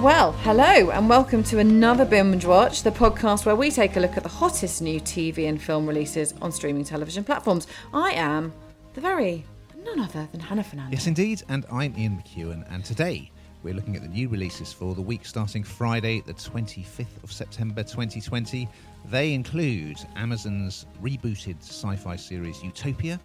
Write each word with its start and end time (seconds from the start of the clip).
Well, 0.00 0.32
hello, 0.42 0.90
and 0.90 1.08
welcome 1.08 1.42
to 1.44 1.58
another 1.58 2.04
Binge 2.04 2.44
Watch, 2.44 2.82
the 2.82 2.90
podcast 2.90 3.46
where 3.46 3.56
we 3.56 3.70
take 3.70 3.96
a 3.96 4.00
look 4.00 4.18
at 4.18 4.22
the 4.22 4.28
hottest 4.28 4.82
new 4.82 5.00
TV 5.00 5.48
and 5.48 5.60
film 5.60 5.86
releases 5.86 6.34
on 6.42 6.52
streaming 6.52 6.84
television 6.84 7.24
platforms. 7.24 7.66
I 7.94 8.10
am 8.10 8.52
the 8.92 9.00
very 9.00 9.42
none 9.82 9.98
other 10.00 10.28
than 10.32 10.40
Hannah 10.40 10.64
Fernandez. 10.64 10.98
Yes, 10.98 11.06
indeed, 11.06 11.42
and 11.48 11.64
I'm 11.72 11.96
Ian 11.96 12.22
McEwen, 12.22 12.70
and 12.70 12.84
today 12.84 13.30
we're 13.62 13.72
looking 13.72 13.96
at 13.96 14.02
the 14.02 14.08
new 14.08 14.28
releases 14.28 14.70
for 14.70 14.94
the 14.94 15.00
week 15.00 15.24
starting 15.24 15.64
Friday, 15.64 16.20
the 16.20 16.34
25th 16.34 17.24
of 17.24 17.32
September 17.32 17.82
2020. 17.82 18.68
They 19.06 19.32
include 19.32 19.96
Amazon's 20.14 20.84
rebooted 21.02 21.60
sci 21.62 21.96
fi 21.96 22.16
series 22.16 22.62
Utopia 22.62 23.18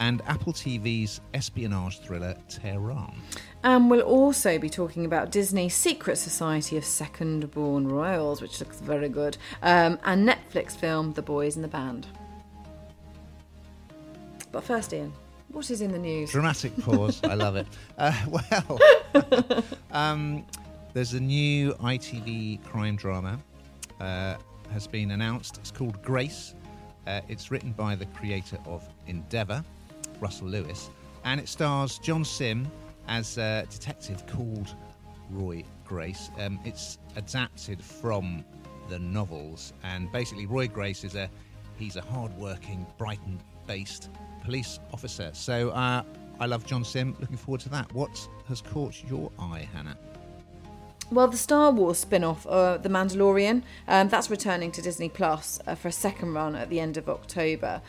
and 0.00 0.22
Apple 0.26 0.52
TV's 0.52 1.20
espionage 1.34 2.00
thriller 2.00 2.36
Tehran. 2.48 3.14
And 3.64 3.90
we'll 3.90 4.02
also 4.02 4.58
be 4.58 4.68
talking 4.68 5.04
about 5.04 5.30
Disney's 5.30 5.74
Secret 5.74 6.16
Society 6.16 6.76
of 6.76 6.84
Second 6.84 7.50
Born 7.50 7.88
Royals, 7.88 8.40
which 8.42 8.60
looks 8.60 8.80
very 8.80 9.08
good, 9.08 9.36
um, 9.62 9.98
and 10.04 10.28
Netflix 10.28 10.76
film 10.76 11.12
The 11.12 11.22
Boys 11.22 11.56
in 11.56 11.62
the 11.62 11.68
Band. 11.68 12.06
But 14.52 14.64
first, 14.64 14.92
Ian, 14.92 15.12
what 15.48 15.70
is 15.70 15.80
in 15.80 15.92
the 15.92 15.98
news? 15.98 16.30
Dramatic 16.30 16.76
pause. 16.82 17.20
I 17.24 17.34
love 17.34 17.56
it. 17.56 17.66
Uh, 17.98 18.12
well, 18.28 18.78
um, 19.90 20.44
there's 20.92 21.14
a 21.14 21.20
new 21.20 21.72
ITV 21.74 22.64
crime 22.64 22.96
drama 22.96 23.38
uh, 24.00 24.36
has 24.70 24.86
been 24.86 25.10
announced. 25.12 25.58
It's 25.58 25.70
called 25.70 26.02
Grace. 26.02 26.54
Uh, 27.06 27.20
it's 27.28 27.50
written 27.50 27.72
by 27.72 27.94
the 27.94 28.06
creator 28.06 28.58
of 28.66 28.86
Endeavour, 29.06 29.64
Russell 30.20 30.48
Lewis, 30.48 30.90
and 31.24 31.40
it 31.40 31.48
stars 31.48 31.98
John 31.98 32.24
Simm 32.24 32.70
as 33.08 33.38
a 33.38 33.66
detective 33.70 34.26
called 34.26 34.74
Roy 35.30 35.64
Grace. 35.84 36.30
Um, 36.38 36.58
it's 36.64 36.98
adapted 37.16 37.82
from 37.82 38.44
the 38.88 38.98
novels, 38.98 39.72
and 39.82 40.10
basically 40.12 40.46
Roy 40.46 40.68
Grace 40.68 41.04
is 41.04 41.14
a 41.14 41.28
he's 41.76 41.96
a 41.96 42.00
hard-working 42.00 42.86
Brighton-based 42.98 44.10
police 44.44 44.78
officer. 44.92 45.30
So 45.32 45.70
uh, 45.70 46.02
I 46.40 46.46
love 46.46 46.64
John 46.64 46.84
Simm. 46.84 47.16
Looking 47.20 47.36
forward 47.36 47.60
to 47.62 47.68
that. 47.70 47.92
What 47.92 48.28
has 48.48 48.60
caught 48.60 49.02
your 49.08 49.30
eye, 49.38 49.68
Hannah? 49.72 49.96
Well, 51.10 51.28
the 51.28 51.36
Star 51.36 51.70
Wars 51.70 51.98
spin 51.98 52.24
off, 52.24 52.46
uh, 52.48 52.78
The 52.78 52.88
Mandalorian, 52.88 53.62
um, 53.86 54.08
that's 54.08 54.28
returning 54.28 54.72
to 54.72 54.82
Disney 54.82 55.08
Plus 55.08 55.60
uh, 55.66 55.76
for 55.76 55.86
a 55.86 55.92
second 55.92 56.32
run 56.34 56.56
at 56.56 56.68
the 56.68 56.80
end 56.80 56.96
of 56.96 57.08
October. 57.08 57.80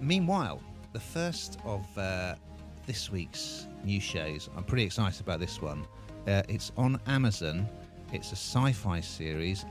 Meanwhile, 0.00 0.60
the 0.92 1.00
first 1.00 1.58
of 1.64 1.86
uh, 1.96 2.34
this 2.86 3.10
week's 3.10 3.66
new 3.84 4.00
shows, 4.00 4.48
I'm 4.56 4.64
pretty 4.64 4.84
excited 4.84 5.20
about 5.20 5.40
this 5.40 5.62
one. 5.62 5.86
Uh, 6.26 6.42
it's 6.48 6.72
on 6.76 7.00
Amazon, 7.06 7.68
it's 8.12 8.32
a 8.32 8.36
sci 8.36 8.72
fi 8.72 9.00
series, 9.00 9.64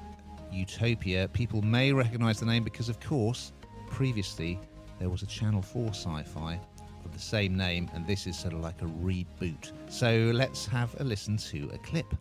Utopia. 0.51 1.27
People 1.27 1.61
may 1.61 1.91
recognise 1.91 2.39
the 2.39 2.45
name 2.45 2.63
because, 2.63 2.89
of 2.89 2.99
course, 2.99 3.51
previously 3.89 4.59
there 4.99 5.09
was 5.09 5.21
a 5.21 5.27
Channel 5.27 5.61
4 5.61 5.89
sci 5.89 6.23
fi 6.23 6.59
of 7.05 7.13
the 7.13 7.19
same 7.19 7.55
name, 7.55 7.89
and 7.93 8.05
this 8.07 8.25
is 8.27 8.37
sort 8.37 8.53
of 8.53 8.61
like 8.61 8.81
a 8.81 8.85
reboot. 8.85 9.71
So 9.89 10.31
let's 10.33 10.65
have 10.67 10.95
a 10.99 11.03
listen 11.03 11.37
to 11.37 11.69
a 11.73 11.77
clip. 11.79 12.13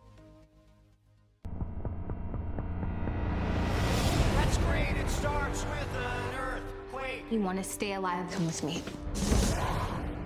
You 7.31 7.41
want 7.41 7.59
to 7.59 7.63
stay 7.63 7.93
alive? 7.93 8.25
Come 8.31 8.47
with 8.47 8.63
me. 8.63 8.81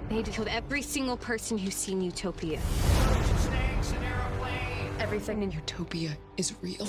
I 0.10 0.14
need 0.14 0.24
to 0.24 0.32
kill 0.32 0.46
every 0.48 0.82
single 0.82 1.18
person 1.18 1.58
who's 1.58 1.76
seen 1.76 2.02
Utopia. 2.02 2.62
Snakes, 2.62 3.92
an 3.92 4.04
airplane. 4.06 4.90
Everything 5.00 5.44
in 5.44 5.52
Utopia 5.52 6.18
is 6.38 6.54
real. 6.62 6.86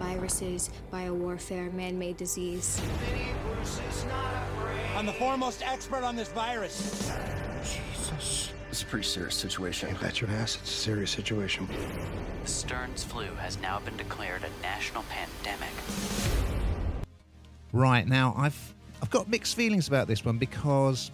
Viruses, 0.00 0.70
biowarfare, 0.92 1.72
man-made 1.72 2.16
disease. 2.16 2.82
Minnie 3.12 3.26
Bruce 3.44 3.80
is 3.88 4.04
not 4.06 4.32
afraid. 4.34 4.80
I'm 4.96 5.06
the 5.06 5.12
foremost 5.12 5.62
expert 5.64 6.02
on 6.02 6.16
this 6.16 6.28
virus. 6.28 7.12
Jesus. 7.62 8.52
It's 8.70 8.82
a 8.82 8.86
pretty 8.86 9.06
serious 9.06 9.36
situation. 9.36 9.88
You 9.90 9.94
bet 10.00 10.20
your 10.20 10.30
ass 10.30 10.58
it's 10.60 10.70
a 10.70 10.74
serious 10.74 11.12
situation. 11.12 11.68
The 12.42 12.50
Stern's 12.50 13.04
flu 13.04 13.26
has 13.36 13.56
now 13.60 13.78
been 13.78 13.96
declared 13.96 14.42
a 14.42 14.62
national 14.62 15.04
pandemic. 15.04 15.70
Right 17.72 18.06
now, 18.08 18.34
I've 18.36 18.74
I've 19.02 19.10
got 19.10 19.28
mixed 19.28 19.56
feelings 19.56 19.88
about 19.88 20.08
this 20.08 20.24
one 20.24 20.38
because 20.38 21.10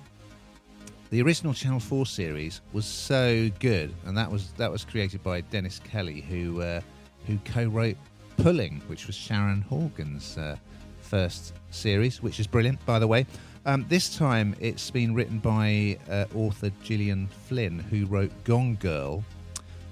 the 1.11 1.21
original 1.21 1.53
Channel 1.53 1.81
Four 1.81 2.07
series 2.07 2.61
was 2.73 2.87
so 2.87 3.51
good, 3.59 3.95
and 4.07 4.17
that 4.17 4.31
was 4.31 4.53
that 4.53 4.71
was 4.71 4.85
created 4.85 5.23
by 5.23 5.43
Dennis 5.43 5.81
Kelly, 5.85 6.23
who 6.23 6.63
uh, 6.63 6.81
who 7.27 7.39
co-wrote 7.45 7.97
Pulling, 8.37 8.81
which 8.87 9.07
was 9.07 9.15
Sharon 9.15 9.61
Horgan's 9.63 10.39
uh, 10.39 10.57
first 11.01 11.55
series, 11.71 12.23
which 12.23 12.41
is 12.41 12.47
brilliant, 12.47 12.85
by 12.87 12.99
the 12.99 13.07
way. 13.07 13.27
Um, 13.67 13.85
this 13.89 14.17
time, 14.17 14.57
it's 14.59 14.91
been 14.91 15.15
written 15.15 15.39
by 15.39 15.99
uh, 16.11 16.25
author 16.35 16.71
Gillian 16.83 17.29
Flynn, 17.29 17.79
who 17.79 18.07
wrote 18.07 18.33
Gone 18.45 18.77
Girl. 18.77 19.23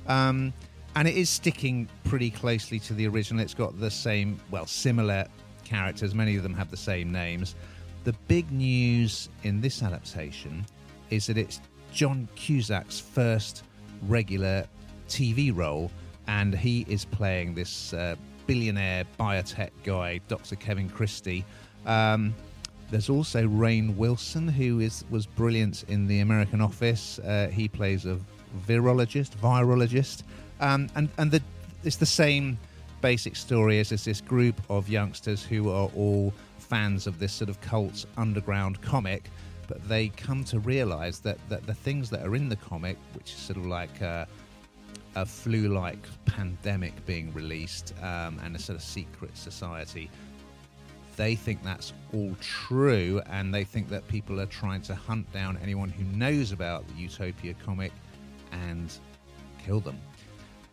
Um, 0.06 0.52
and 0.96 1.06
it 1.06 1.16
is 1.16 1.30
sticking 1.30 1.88
pretty 2.02 2.30
closely 2.30 2.80
to 2.80 2.94
the 2.94 3.06
original. 3.06 3.42
It's 3.42 3.54
got 3.54 3.78
the 3.78 3.90
same, 3.90 4.40
well, 4.50 4.66
similar 4.66 5.26
characters. 5.64 6.14
Many 6.14 6.36
of 6.36 6.42
them 6.42 6.54
have 6.54 6.70
the 6.70 6.76
same 6.76 7.12
names. 7.12 7.54
The 8.04 8.14
big 8.28 8.50
news 8.50 9.28
in 9.42 9.60
this 9.60 9.82
adaptation 9.82 10.64
is 11.10 11.26
that 11.26 11.36
it's 11.36 11.60
John 11.92 12.28
Cusack's 12.34 12.98
first 12.98 13.64
regular 14.06 14.66
TV 15.08 15.54
role, 15.54 15.90
and 16.26 16.54
he 16.54 16.86
is 16.88 17.04
playing 17.04 17.54
this 17.54 17.92
uh, 17.92 18.16
billionaire 18.46 19.04
biotech 19.18 19.70
guy, 19.84 20.20
Dr. 20.28 20.56
Kevin 20.56 20.88
Christie. 20.88 21.44
Um, 21.84 22.34
there's 22.90 23.10
also 23.10 23.46
Rainn 23.46 23.96
Wilson, 23.96 24.48
who 24.48 24.80
is 24.80 25.04
was 25.10 25.26
brilliant 25.26 25.84
in 25.88 26.06
The 26.06 26.20
American 26.20 26.60
Office. 26.60 27.18
Uh, 27.18 27.48
he 27.52 27.68
plays 27.68 28.06
a 28.06 28.18
virologist, 28.66 29.36
virologist, 29.36 30.22
um, 30.60 30.88
and 30.94 31.08
and 31.18 31.30
the, 31.30 31.42
it's 31.84 31.96
the 31.96 32.06
same 32.06 32.58
basic 33.00 33.36
story 33.36 33.78
as 33.78 33.90
this 33.90 34.20
group 34.20 34.60
of 34.68 34.88
youngsters 34.88 35.42
who 35.42 35.70
are 35.70 35.90
all 35.96 36.32
fans 36.70 37.06
of 37.06 37.18
this 37.18 37.32
sort 37.32 37.50
of 37.50 37.60
cult 37.60 38.06
underground 38.16 38.80
comic, 38.80 39.30
but 39.68 39.86
they 39.88 40.08
come 40.08 40.44
to 40.44 40.58
realise 40.60 41.18
that 41.20 41.38
that 41.50 41.66
the 41.66 41.74
things 41.74 42.08
that 42.10 42.24
are 42.24 42.34
in 42.34 42.48
the 42.48 42.56
comic, 42.56 42.96
which 43.14 43.32
is 43.32 43.38
sort 43.38 43.58
of 43.58 43.66
like. 43.66 44.00
Uh, 44.00 44.24
a 45.16 45.26
flu-like 45.26 46.06
pandemic 46.24 47.04
being 47.04 47.34
released 47.34 47.94
um, 48.00 48.38
and 48.44 48.54
a 48.54 48.58
sort 48.60 48.76
of 48.76 48.82
secret 48.82 49.36
society 49.36 50.08
they 51.20 51.34
think 51.34 51.62
that's 51.62 51.92
all 52.14 52.34
true 52.40 53.20
and 53.26 53.52
they 53.52 53.62
think 53.62 53.90
that 53.90 54.08
people 54.08 54.40
are 54.40 54.46
trying 54.46 54.80
to 54.80 54.94
hunt 54.94 55.30
down 55.34 55.58
anyone 55.62 55.90
who 55.90 56.02
knows 56.16 56.50
about 56.50 56.86
the 56.88 56.94
Utopia 56.94 57.54
comic 57.62 57.92
and 58.52 58.90
kill 59.58 59.80
them. 59.80 59.98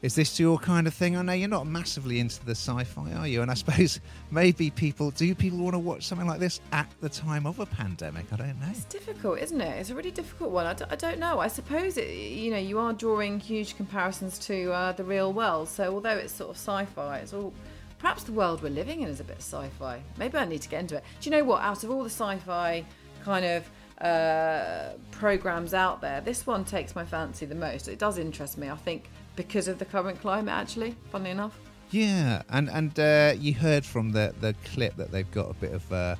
Is 0.03 0.13
this 0.13 0.39
your 0.39 0.59
kind 0.59 0.85
of 0.85 0.93
thing? 0.93 1.17
I 1.17 1.23
know 1.23 1.33
you're 1.33 1.49
not 1.49 1.65
massively 1.65 2.19
into 2.19 2.45
the 2.45 2.51
sci-fi, 2.51 3.13
are 3.13 3.27
you? 3.27 3.41
And 3.41 3.49
I 3.49 3.55
suppose 3.55 3.99
maybe 4.31 4.69
people 4.69 5.09
do. 5.09 5.33
People 5.33 5.57
want 5.57 5.73
to 5.73 5.79
watch 5.79 6.05
something 6.05 6.27
like 6.27 6.39
this 6.39 6.61
at 6.71 6.87
the 7.01 7.09
time 7.09 7.47
of 7.47 7.59
a 7.59 7.65
pandemic. 7.65 8.31
I 8.31 8.35
don't 8.35 8.59
know. 8.59 8.67
It's 8.69 8.85
difficult, 8.85 9.39
isn't 9.39 9.59
it? 9.59 9.79
It's 9.79 9.89
a 9.89 9.95
really 9.95 10.11
difficult 10.11 10.51
one. 10.51 10.67
I 10.67 10.95
don't 10.95 11.17
know. 11.17 11.39
I 11.39 11.47
suppose 11.47 11.97
it, 11.97 12.09
you 12.13 12.51
know 12.51 12.59
you 12.59 12.77
are 12.77 12.93
drawing 12.93 13.39
huge 13.39 13.75
comparisons 13.75 14.37
to 14.39 14.71
uh, 14.71 14.91
the 14.91 15.03
real 15.03 15.33
world. 15.33 15.67
So 15.67 15.91
although 15.91 16.17
it's 16.17 16.33
sort 16.33 16.51
of 16.51 16.57
sci-fi, 16.57 17.17
it's 17.17 17.33
all 17.33 17.51
perhaps 17.97 18.23
the 18.23 18.33
world 18.33 18.61
we're 18.61 18.69
living 18.69 19.01
in 19.01 19.09
is 19.09 19.19
a 19.19 19.23
bit 19.23 19.37
sci-fi. 19.39 19.99
Maybe 20.17 20.37
I 20.37 20.45
need 20.45 20.61
to 20.61 20.69
get 20.69 20.81
into 20.81 20.97
it. 20.97 21.03
Do 21.21 21.29
you 21.29 21.35
know 21.35 21.43
what? 21.43 21.63
Out 21.63 21.83
of 21.83 21.89
all 21.89 22.03
the 22.03 22.09
sci-fi 22.11 22.85
kind 23.23 23.45
of 23.45 23.69
uh, 23.99 24.91
programs 25.09 25.73
out 25.73 26.01
there, 26.01 26.21
this 26.21 26.45
one 26.45 26.63
takes 26.65 26.93
my 26.93 27.03
fancy 27.03 27.47
the 27.47 27.55
most. 27.55 27.87
It 27.87 27.97
does 27.97 28.19
interest 28.19 28.59
me. 28.59 28.69
I 28.69 28.75
think 28.75 29.09
because 29.37 29.69
of 29.69 29.79
the 29.79 29.85
current 29.85 30.19
climate, 30.19 30.53
actually. 30.53 30.97
Funnily 31.11 31.31
enough. 31.31 31.57
Yeah, 31.91 32.41
and 32.49 32.69
and 32.69 32.99
uh, 32.99 33.33
you 33.39 33.53
heard 33.53 33.85
from 33.85 34.11
the 34.11 34.33
the 34.41 34.53
clip 34.65 34.97
that 34.97 35.11
they've 35.11 35.31
got 35.31 35.49
a 35.49 35.53
bit 35.53 35.71
of 35.71 35.93
uh, 35.93 36.15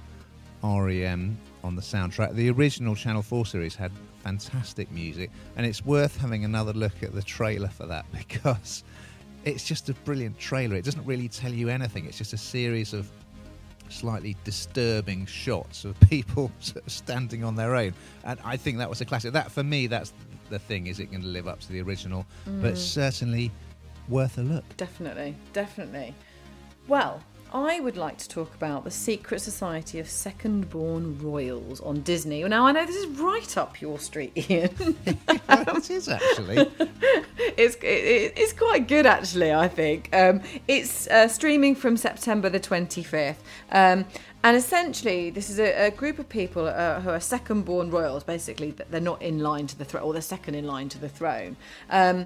REM 0.64 1.38
on 1.64 1.76
the 1.76 1.82
soundtrack. 1.82 2.34
The 2.36 2.50
original 2.50 2.96
Channel 2.96 3.22
Four 3.22 3.46
series 3.46 3.76
had 3.76 3.92
fantastic 4.24 4.90
music, 4.92 5.30
and 5.58 5.66
it's 5.66 5.86
worth 5.86 6.16
having 6.16 6.46
another 6.46 6.72
look 6.72 7.04
at 7.04 7.14
the 7.14 7.22
trailer 7.22 7.68
for 7.68 7.86
that 7.88 8.06
because 8.18 8.86
it's 9.44 9.66
just 9.66 9.90
a 9.90 9.94
brilliant 10.06 10.40
trailer. 10.40 10.76
It 10.76 10.86
doesn't 10.86 11.06
really 11.06 11.28
tell 11.28 11.52
you 11.52 11.68
anything. 11.68 12.06
It's 12.06 12.18
just 12.18 12.32
a 12.32 12.38
series 12.38 12.94
of 12.94 13.10
slightly 13.90 14.36
disturbing 14.44 15.26
shots 15.26 15.86
of 15.86 16.00
people 16.10 16.50
standing 16.88 17.44
on 17.44 17.56
their 17.56 17.76
own, 17.76 17.94
and 18.24 18.40
I 18.46 18.56
think 18.56 18.78
that 18.78 18.90
was 18.90 19.02
a 19.02 19.06
classic. 19.06 19.34
That 19.34 19.52
for 19.52 19.64
me, 19.64 19.88
that's 19.88 20.14
the 20.50 20.60
thing. 20.60 20.88
Is 20.88 21.00
it 21.00 21.08
going 21.08 21.22
to 21.22 21.28
live 21.28 21.48
up 21.48 21.60
to 21.62 21.72
the 21.72 21.82
original? 21.82 22.26
But 22.46 22.74
mm. 22.74 22.78
certainly 22.78 23.52
worth 24.08 24.38
a 24.38 24.42
look. 24.42 24.64
Definitely, 24.78 25.36
definitely. 25.54 26.14
Well, 26.88 27.22
I 27.54 27.80
would 27.80 27.96
like 27.96 28.18
to 28.18 28.30
talk 28.30 28.54
about 28.56 28.84
the 28.84 28.92
Secret 28.92 29.40
Society 29.40 30.00
of 30.00 30.10
Second 30.10 30.70
Born 30.70 31.18
Royals 31.20 31.80
on 31.80 32.02
Disney. 32.02 32.44
Now, 32.44 32.68
I 32.68 32.74
know 32.74 32.86
this 32.86 32.98
is 32.98 33.08
right 33.20 33.58
up 33.58 33.80
your 33.80 34.00
street, 34.00 34.34
Ian. 34.50 34.70
it 35.06 35.90
is 35.90 36.10
actually. 36.10 36.58
it's 37.40 37.76
it, 37.76 38.34
it's 38.36 38.54
quite 38.54 38.88
good 38.88 39.06
actually. 39.06 39.54
I 39.54 39.68
think 39.70 40.10
um, 40.14 40.42
it's 40.68 41.08
uh, 41.08 41.28
streaming 41.28 41.76
from 41.76 41.96
September 41.96 42.50
the 42.50 42.60
twenty 42.60 43.02
fifth, 43.02 43.42
um, 43.72 44.06
and 44.44 44.58
essentially 44.58 45.30
this 45.30 45.50
is 45.50 45.60
a, 45.60 45.88
a 45.88 45.92
group 45.92 46.20
of 46.20 46.28
people 46.28 46.68
uh, 46.68 47.00
who 47.00 47.10
are 47.10 47.20
second 47.20 47.64
born 47.64 47.90
royals. 47.90 48.24
Basically, 48.24 48.72
they're 48.72 49.00
not 49.00 49.22
in 49.22 49.40
line 49.40 49.68
to 49.68 49.78
the 49.78 49.86
throne, 49.86 50.04
or 50.04 50.12
they're 50.12 50.22
second 50.22 50.56
in 50.56 50.68
line 50.68 50.90
to 50.90 51.00
the 51.00 51.10
throne, 51.10 51.56
um, 51.90 52.26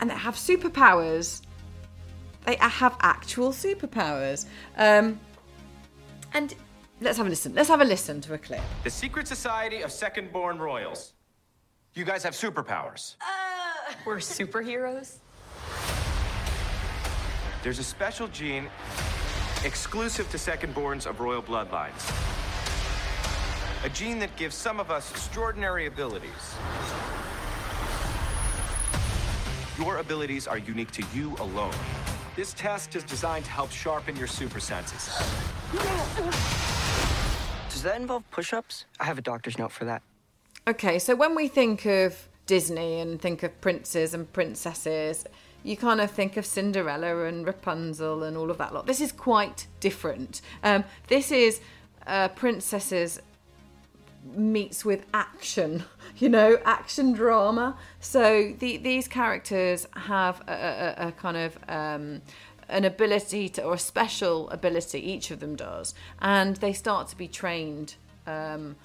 and 0.00 0.10
they 0.10 0.14
have 0.14 0.34
superpowers. 0.34 1.40
They 2.44 2.56
have 2.56 2.96
actual 3.00 3.50
superpowers, 3.50 4.46
um, 4.76 5.20
and 6.32 6.54
let's 7.00 7.18
have 7.18 7.26
a 7.26 7.30
listen. 7.30 7.54
Let's 7.54 7.68
have 7.68 7.80
a 7.80 7.84
listen 7.84 8.20
to 8.22 8.34
a 8.34 8.38
clip. 8.38 8.60
The 8.82 8.90
Secret 8.90 9.28
Society 9.28 9.82
of 9.82 9.92
Second 9.92 10.32
Born 10.32 10.58
Royals. 10.58 11.12
You 11.94 12.04
guys 12.04 12.22
have 12.22 12.34
superpowers. 12.34 13.16
We're 14.06 14.16
superheroes? 14.16 15.16
There's 17.62 17.78
a 17.78 17.84
special 17.84 18.28
gene 18.28 18.68
exclusive 19.64 20.30
to 20.30 20.38
second-borns 20.38 21.04
of 21.06 21.20
royal 21.20 21.42
bloodlines. 21.42 22.00
A 23.84 23.88
gene 23.90 24.18
that 24.20 24.34
gives 24.36 24.54
some 24.54 24.80
of 24.80 24.90
us 24.90 25.10
extraordinary 25.10 25.86
abilities. 25.86 26.54
Your 29.78 29.98
abilities 29.98 30.46
are 30.46 30.58
unique 30.58 30.90
to 30.92 31.04
you 31.14 31.36
alone. 31.40 31.74
This 32.36 32.52
test 32.54 32.94
is 32.94 33.02
designed 33.02 33.44
to 33.44 33.50
help 33.50 33.72
sharpen 33.72 34.16
your 34.16 34.28
super 34.28 34.60
senses. 34.60 35.08
Does 37.68 37.82
that 37.82 38.00
involve 38.00 38.28
push 38.30 38.52
ups? 38.52 38.84
I 39.00 39.04
have 39.04 39.18
a 39.18 39.22
doctor's 39.22 39.58
note 39.58 39.72
for 39.72 39.84
that. 39.84 40.02
Okay, 40.68 40.98
so 40.98 41.16
when 41.16 41.34
we 41.34 41.48
think 41.48 41.86
of 41.86 42.28
Disney 42.46 43.00
and 43.00 43.20
think 43.20 43.42
of 43.42 43.60
princes 43.60 44.14
and 44.14 44.32
princesses, 44.32 45.24
you 45.64 45.76
kind 45.76 46.00
of 46.00 46.10
think 46.10 46.36
of 46.36 46.46
Cinderella 46.46 47.24
and 47.24 47.46
Rapunzel 47.46 48.22
and 48.22 48.36
all 48.36 48.50
of 48.50 48.58
that 48.58 48.72
lot. 48.72 48.86
This 48.86 49.00
is 49.00 49.10
quite 49.10 49.66
different. 49.80 50.40
Um, 50.62 50.84
this 51.08 51.32
is 51.32 51.60
uh, 52.06 52.28
princesses 52.28 53.20
meets 54.24 54.84
with 54.84 55.06
action, 55.12 55.84
you 56.16 56.28
know, 56.28 56.58
action 56.64 57.12
drama. 57.12 57.76
So 58.00 58.54
the, 58.58 58.76
these 58.76 59.08
characters 59.08 59.86
have 59.96 60.42
a, 60.48 60.94
a, 60.98 61.08
a 61.08 61.12
kind 61.12 61.36
of 61.36 61.58
um, 61.68 62.22
an 62.68 62.84
ability 62.84 63.48
to, 63.50 63.64
or 63.64 63.74
a 63.74 63.78
special 63.78 64.48
ability, 64.50 65.00
each 65.00 65.30
of 65.30 65.40
them 65.40 65.56
does, 65.56 65.94
and 66.20 66.56
they 66.56 66.72
start 66.72 67.08
to 67.08 67.16
be 67.16 67.28
trained 67.28 67.96
um, 68.26 68.76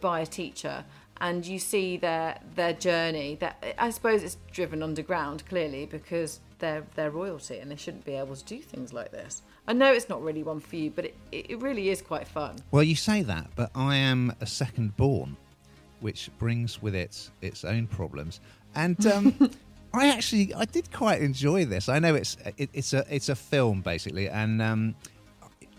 by 0.00 0.20
a 0.20 0.26
teacher. 0.26 0.84
And 1.20 1.44
you 1.44 1.58
see 1.58 1.96
their 1.96 2.38
their 2.54 2.72
journey. 2.72 3.36
That 3.40 3.74
I 3.76 3.90
suppose 3.90 4.22
it's 4.22 4.36
driven 4.52 4.84
underground, 4.84 5.44
clearly, 5.48 5.84
because 5.84 6.38
they're 6.60 6.84
they're 6.94 7.10
royalty 7.10 7.58
and 7.58 7.70
they 7.72 7.76
shouldn't 7.76 8.04
be 8.04 8.14
able 8.14 8.36
to 8.36 8.44
do 8.44 8.60
things 8.60 8.92
like 8.92 9.10
this. 9.10 9.42
I 9.68 9.74
know 9.74 9.92
it's 9.92 10.08
not 10.08 10.22
really 10.22 10.42
one 10.42 10.60
for 10.60 10.76
you, 10.76 10.90
but 10.90 11.04
it, 11.04 11.14
it 11.30 11.60
really 11.60 11.90
is 11.90 12.00
quite 12.00 12.26
fun. 12.26 12.56
Well, 12.70 12.82
you 12.82 12.96
say 12.96 13.20
that, 13.22 13.50
but 13.54 13.70
I 13.74 13.96
am 13.96 14.34
a 14.40 14.46
second 14.46 14.96
born, 14.96 15.36
which 16.00 16.30
brings 16.38 16.80
with 16.80 16.94
it 16.94 17.30
its 17.42 17.66
own 17.66 17.86
problems. 17.86 18.40
And 18.74 19.06
um, 19.06 19.50
I 19.92 20.08
actually 20.08 20.54
I 20.54 20.64
did 20.64 20.90
quite 20.90 21.20
enjoy 21.20 21.66
this. 21.66 21.90
I 21.90 21.98
know 21.98 22.14
it's 22.14 22.38
it, 22.56 22.70
it's 22.72 22.94
a 22.94 23.04
it's 23.14 23.28
a 23.28 23.34
film 23.34 23.82
basically, 23.82 24.30
and 24.30 24.62
um, 24.62 24.94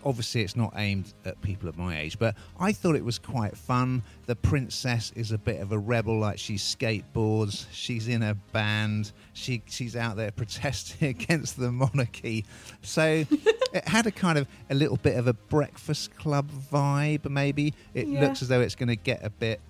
obviously 0.04 0.42
it's 0.42 0.54
not 0.54 0.72
aimed 0.76 1.12
at 1.24 1.40
people 1.42 1.68
of 1.68 1.76
my 1.76 1.98
age, 1.98 2.16
but 2.16 2.36
I 2.58 2.70
thought 2.70 2.94
it 2.94 3.04
was 3.04 3.18
quite 3.18 3.56
fun. 3.56 4.04
The 4.26 4.36
princess 4.36 5.12
is 5.16 5.32
a 5.32 5.38
bit 5.38 5.60
of 5.60 5.72
a 5.72 5.78
rebel, 5.78 6.18
like 6.18 6.38
she 6.38 6.54
skateboards, 6.54 7.66
she's 7.72 8.06
in 8.06 8.22
a 8.22 8.34
band, 8.52 9.10
she 9.32 9.62
she's 9.66 9.96
out 9.96 10.16
there 10.16 10.30
protesting 10.36 11.08
against 11.08 11.58
the 11.58 11.72
monarchy. 11.72 12.44
So 12.82 13.24
it 13.72 13.86
had 13.88 14.06
a 14.06 14.10
kind 14.10 14.38
of 14.38 14.46
a 14.70 14.74
little 14.74 14.96
bit 14.96 15.16
of 15.16 15.26
a 15.26 15.32
Breakfast 15.32 16.16
Club 16.16 16.50
vibe. 16.72 17.28
Maybe 17.28 17.74
it 17.94 18.06
Yeah. 18.06 18.20
looks 18.20 18.42
as 18.42 18.48
though 18.48 18.60
it's 18.60 18.74
going 18.74 18.88
to 18.88 18.96
get 18.96 19.24
a 19.24 19.30
bit. 19.30 19.60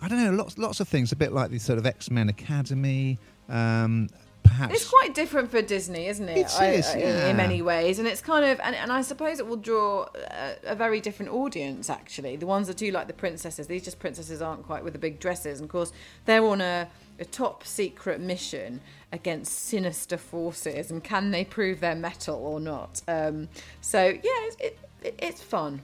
I 0.00 0.08
don't 0.08 0.22
know, 0.22 0.30
lots 0.32 0.58
lots 0.58 0.80
of 0.80 0.88
things, 0.88 1.10
a 1.12 1.16
bit 1.16 1.32
like 1.32 1.50
the 1.50 1.58
sort 1.58 1.78
of 1.78 1.86
X 1.86 2.10
Men 2.10 2.28
Academy. 2.28 3.18
Um, 3.48 4.08
perhaps 4.44 4.74
It's 4.74 4.88
quite 4.88 5.14
different 5.14 5.50
for 5.50 5.60
Disney, 5.60 6.06
isn't 6.06 6.28
it? 6.28 6.38
It 6.38 6.46
is, 6.46 6.54
I- 6.56 6.66
I- 6.66 6.96
yeah. 6.98 7.26
in 7.28 7.36
many 7.36 7.60
ways, 7.62 7.98
and 7.98 8.06
it's 8.06 8.20
kind 8.20 8.44
of, 8.44 8.60
and, 8.60 8.74
and 8.76 8.92
I 8.92 9.02
suppose 9.02 9.40
it 9.40 9.46
will 9.46 9.56
draw 9.56 10.06
a, 10.14 10.56
a 10.64 10.74
very 10.74 11.00
different 11.00 11.32
audience. 11.32 11.90
Actually, 11.90 12.36
the 12.36 12.46
ones 12.46 12.66
that 12.68 12.76
do 12.76 12.90
like 12.90 13.08
the 13.08 13.12
princesses, 13.12 13.66
these 13.66 13.82
just 13.84 13.98
princesses 13.98 14.40
aren't 14.40 14.64
quite 14.64 14.84
with 14.84 14.92
the 14.92 14.98
big 14.98 15.18
dresses, 15.20 15.58
and 15.60 15.66
of 15.66 15.72
course 15.72 15.92
they're 16.26 16.44
on 16.44 16.60
a, 16.60 16.88
a 17.18 17.24
top 17.24 17.64
secret 17.64 18.20
mission 18.20 18.80
against 19.12 19.52
sinister 19.52 20.16
forces, 20.16 20.90
and 20.90 21.02
can 21.02 21.30
they 21.30 21.44
prove 21.44 21.80
their 21.80 21.94
mettle 21.94 22.36
or 22.36 22.60
not? 22.60 23.02
Um, 23.08 23.48
so 23.80 24.04
yeah, 24.04 24.20
it's, 24.22 24.56
it, 24.60 24.78
it, 25.02 25.14
it's 25.18 25.42
fun. 25.42 25.80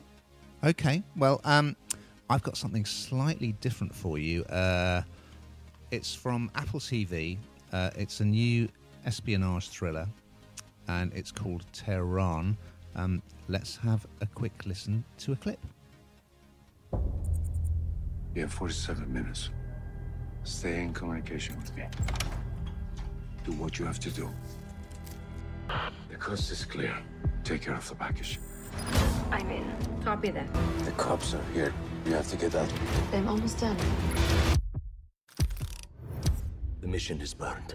Okay, 0.62 1.02
well, 1.16 1.40
um, 1.44 1.76
I've 2.30 2.42
got 2.42 2.56
something 2.56 2.84
slightly 2.84 3.52
different 3.60 3.94
for 3.94 4.18
you. 4.18 4.44
Uh, 4.44 5.02
it's 5.90 6.14
from 6.14 6.50
Apple 6.54 6.80
TV. 6.80 7.38
Uh, 7.72 7.90
it's 7.96 8.20
a 8.20 8.24
new 8.24 8.68
espionage 9.04 9.68
thriller, 9.68 10.06
and 10.88 11.12
it's 11.14 11.30
called 11.30 11.64
Tehran. 11.72 12.56
Um, 12.96 13.22
let's 13.48 13.76
have 13.78 14.06
a 14.20 14.26
quick 14.26 14.52
listen 14.66 15.04
to 15.18 15.32
a 15.32 15.36
clip. 15.36 15.58
You 18.34 18.42
have 18.42 18.52
47 18.52 19.12
minutes. 19.12 19.50
Stay 20.44 20.82
in 20.82 20.92
communication 20.92 21.56
with 21.56 21.74
me. 21.74 21.84
Do 23.44 23.52
what 23.52 23.78
you 23.78 23.86
have 23.86 23.98
to 24.00 24.10
do. 24.10 24.28
The 26.10 26.16
coast 26.16 26.50
is 26.52 26.66
clear. 26.66 26.94
Take 27.44 27.62
care 27.62 27.74
of 27.74 27.88
the 27.88 27.94
package. 27.94 28.38
I'm 29.30 29.50
in. 29.50 29.64
Copy 30.04 30.30
that. 30.30 30.46
The 30.84 30.90
cops 30.92 31.32
are 31.34 31.44
here. 31.54 31.72
You 32.04 32.12
have 32.12 32.28
to 32.28 32.36
get 32.36 32.54
out. 32.54 32.70
I'm 33.14 33.26
almost 33.26 33.58
done. 33.58 33.76
The 36.82 36.88
mission 36.88 37.22
is 37.22 37.32
burned. 37.32 37.74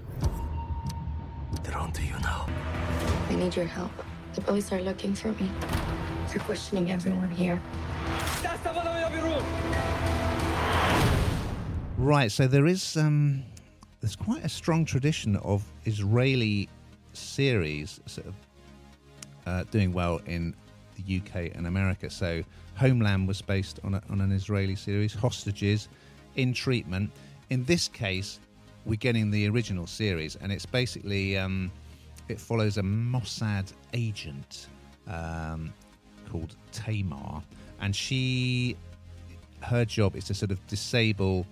They're 1.63 1.77
on 1.77 1.91
to 1.93 2.03
you 2.03 2.13
now. 2.21 2.47
I 3.29 3.35
need 3.35 3.55
your 3.55 3.65
help. 3.65 3.91
The 4.35 4.41
police 4.41 4.71
are 4.71 4.81
looking 4.81 5.15
for 5.15 5.29
me. 5.29 5.49
They're 6.29 6.45
questioning 6.45 6.91
everyone 6.91 7.31
here. 7.31 7.59
Right, 11.99 12.31
so 12.31 12.47
there 12.47 12.65
is 12.65 12.95
um, 12.95 13.43
there's 13.99 14.15
quite 14.15 14.45
a 14.45 14.49
strong 14.49 14.85
tradition 14.85 15.35
of 15.35 15.65
Israeli 15.83 16.69
series 17.11 17.99
sort 18.05 18.27
of 18.27 18.35
uh, 19.45 19.63
doing 19.65 19.91
well 19.91 20.21
in 20.25 20.55
the 20.95 21.17
UK 21.17 21.53
and 21.57 21.67
America. 21.67 22.09
So 22.09 22.41
Homeland 22.75 23.27
was 23.27 23.41
based 23.41 23.81
on, 23.83 23.95
a, 23.95 24.01
on 24.09 24.21
an 24.21 24.31
Israeli 24.31 24.77
series, 24.77 25.13
Hostages, 25.13 25.89
In 26.37 26.53
Treatment. 26.53 27.11
In 27.49 27.65
this 27.65 27.89
case, 27.89 28.39
we're 28.85 28.95
getting 28.95 29.29
the 29.29 29.49
original 29.49 29.85
series, 29.85 30.37
and 30.37 30.53
it's 30.53 30.65
basically 30.65 31.37
um, 31.37 31.69
it 32.29 32.39
follows 32.39 32.77
a 32.77 32.81
Mossad 32.81 33.73
agent 33.93 34.67
um, 35.05 35.73
called 36.31 36.55
Tamar, 36.71 37.43
and 37.81 37.93
she 37.93 38.77
her 39.59 39.83
job 39.83 40.15
is 40.15 40.23
to 40.23 40.33
sort 40.33 40.51
of 40.51 40.65
disable 40.67 41.45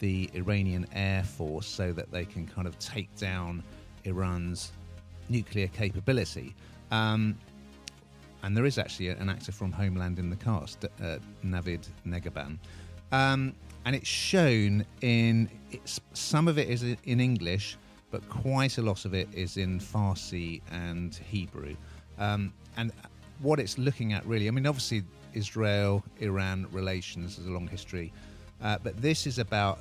the 0.00 0.30
Iranian 0.34 0.86
air 0.92 1.22
force 1.22 1.66
so 1.66 1.92
that 1.92 2.10
they 2.10 2.24
can 2.24 2.46
kind 2.46 2.66
of 2.66 2.78
take 2.78 3.14
down 3.16 3.62
Iran's 4.04 4.72
nuclear 5.28 5.68
capability. 5.68 6.54
Um, 6.90 7.38
and 8.42 8.56
there 8.56 8.66
is 8.66 8.78
actually 8.78 9.08
an 9.08 9.30
actor 9.30 9.52
from 9.52 9.72
Homeland 9.72 10.18
in 10.18 10.28
the 10.28 10.36
cast, 10.36 10.84
uh, 10.84 11.18
Navid 11.44 11.88
Negahban. 12.06 12.58
Um, 13.10 13.54
and 13.86 13.96
it's 13.96 14.08
shown 14.08 14.84
in 15.00 15.48
it's, 15.70 16.00
some 16.12 16.48
of 16.48 16.58
it 16.58 16.68
is 16.68 16.82
in 16.82 17.20
English, 17.20 17.76
but 18.10 18.28
quite 18.28 18.78
a 18.78 18.82
lot 18.82 19.04
of 19.04 19.14
it 19.14 19.28
is 19.32 19.56
in 19.56 19.80
Farsi 19.80 20.60
and 20.70 21.14
Hebrew. 21.14 21.74
Um, 22.18 22.52
and 22.76 22.92
what 23.40 23.58
it's 23.60 23.78
looking 23.78 24.12
at, 24.12 24.24
really, 24.26 24.48
I 24.48 24.50
mean, 24.50 24.66
obviously, 24.66 25.04
Israel 25.32 26.04
Iran 26.20 26.66
relations 26.70 27.38
is 27.38 27.46
a 27.46 27.50
long 27.50 27.66
history, 27.66 28.12
uh, 28.64 28.78
but 28.82 29.00
this 29.00 29.26
is 29.26 29.38
about 29.38 29.78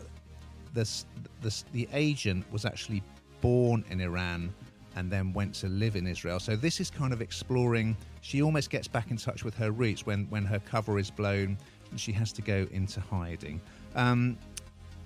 this, 0.74 1.06
this. 1.42 1.66
The 1.72 1.88
agent 1.94 2.46
was 2.52 2.66
actually 2.66 3.02
born 3.42 3.84
in 3.90 4.02
Iran 4.02 4.54
and 4.96 5.10
then 5.10 5.34
went 5.34 5.56
to 5.56 5.68
live 5.68 5.96
in 5.96 6.06
Israel. 6.06 6.40
So 6.40 6.56
this 6.56 6.80
is 6.80 6.92
kind 6.92 7.14
of 7.14 7.22
exploring. 7.22 7.98
She 8.22 8.44
almost 8.44 8.70
gets 8.70 8.88
back 8.88 9.10
in 9.10 9.18
touch 9.18 9.44
with 9.44 9.56
her 9.56 9.72
roots 9.72 10.06
when 10.06 10.26
when 10.30 10.46
her 10.46 10.60
cover 10.60 11.00
is 11.00 11.10
blown 11.10 11.58
and 11.90 12.00
she 12.00 12.12
has 12.12 12.32
to 12.34 12.42
go 12.42 12.68
into 12.72 13.00
hiding. 13.00 13.62
Um, 13.96 14.38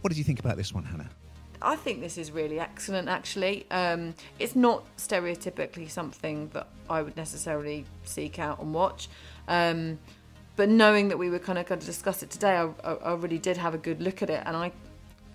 what 0.01 0.09
did 0.09 0.17
you 0.17 0.23
think 0.23 0.39
about 0.39 0.57
this 0.57 0.73
one, 0.73 0.83
Hannah? 0.83 1.09
I 1.61 1.75
think 1.75 2.01
this 2.01 2.17
is 2.17 2.31
really 2.31 2.59
excellent, 2.59 3.09
actually. 3.09 3.65
Um, 3.71 4.13
it's 4.37 4.55
not 4.55 4.85
stereotypically 4.97 5.89
something 5.89 6.49
that 6.53 6.67
I 6.89 7.01
would 7.01 7.17
necessarily 7.17 7.85
seek 8.03 8.37
out 8.37 8.59
and 8.59 8.73
watch. 8.73 9.09
Um, 9.47 9.97
but 10.57 10.67
knowing 10.67 11.07
that 11.07 11.17
we 11.17 11.29
were 11.29 11.39
kind 11.39 11.57
of 11.57 11.65
going 11.65 11.79
to 11.79 11.85
discuss 11.85 12.21
it 12.21 12.29
today, 12.29 12.55
I, 12.57 12.69
I, 12.83 12.93
I 12.93 13.13
really 13.13 13.39
did 13.39 13.55
have 13.55 13.73
a 13.73 13.77
good 13.77 14.01
look 14.01 14.21
at 14.21 14.29
it, 14.29 14.43
and 14.45 14.57
I, 14.57 14.71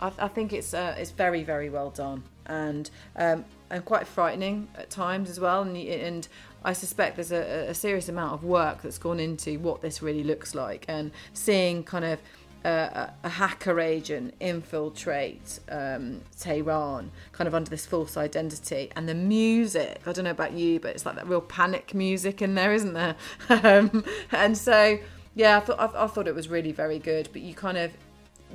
I, 0.00 0.12
I 0.19 0.29
think 0.29 0.52
it's 0.52 0.75
uh, 0.75 0.95
it's 0.99 1.12
very, 1.12 1.43
very 1.45 1.71
well 1.71 1.91
done. 1.91 2.23
and 2.47 2.91
um, 3.17 3.45
and 3.71 3.85
quite 3.85 4.07
frightening 4.07 4.69
at 4.76 4.91
times 4.91 5.31
as 5.31 5.41
well. 5.41 5.62
And 5.62 5.76
and 5.76 6.29
I 6.64 6.73
suspect 6.73 7.17
there's 7.17 7.33
a, 7.33 7.71
a 7.71 7.75
serious 7.75 8.09
amount 8.09 8.35
of 8.35 8.45
work 8.45 8.83
that's 8.83 8.99
gone 8.99 9.21
into 9.21 9.59
what 9.59 9.81
this 9.81 10.02
really 10.02 10.25
looks 10.25 10.55
like, 10.55 10.85
and 10.88 11.11
seeing 11.33 11.85
kind 11.85 12.05
of 12.05 12.21
uh, 12.64 13.09
a 13.23 13.28
hacker 13.28 13.81
agent 13.81 14.35
infiltrate 14.40 15.61
um, 15.71 16.21
Tehran, 16.38 17.11
kind 17.33 17.49
of 17.49 17.54
under 17.54 17.71
this 17.71 17.87
false 17.87 18.16
identity, 18.16 18.90
and 18.97 19.09
the 19.09 19.14
music. 19.14 20.00
I 20.07 20.12
don't 20.12 20.25
know 20.25 20.31
about 20.31 20.52
you, 20.52 20.81
but 20.81 20.95
it's 20.95 21.04
like 21.04 21.16
that 21.16 21.26
real 21.26 21.40
panic 21.40 21.95
music 21.95 22.42
in 22.42 22.54
there, 22.54 22.73
isn't 22.73 22.92
there? 22.92 23.16
um, 23.49 24.04
and 24.31 24.57
so, 24.57 24.99
yeah, 25.35 25.57
I 25.59 25.61
thought 25.61 25.81
I, 25.81 26.04
I, 26.04 26.07
thought 26.07 26.28
it 26.28 26.35
was 26.35 26.49
really 26.49 26.73
very 26.73 26.99
good. 26.99 27.28
But 27.33 27.42
you 27.42 27.54
kind 27.54 27.78
of 27.78 27.92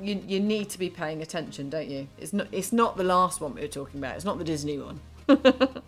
you 0.00 0.22
you 0.26 0.40
need 0.40 0.70
to 0.70 0.78
be 0.78 0.90
paying 0.90 1.22
attention, 1.22 1.70
don't 1.70 1.88
you? 1.88 2.08
It's 2.18 2.32
not 2.32 2.48
it's 2.52 2.72
not 2.72 2.96
the 2.96 3.04
last 3.04 3.40
one 3.40 3.54
we 3.54 3.60
were 3.60 3.68
talking 3.68 3.98
about. 4.00 4.16
It's 4.16 4.24
not 4.24 4.38
the 4.38 4.44
Disney 4.44 4.78
one. 4.78 5.00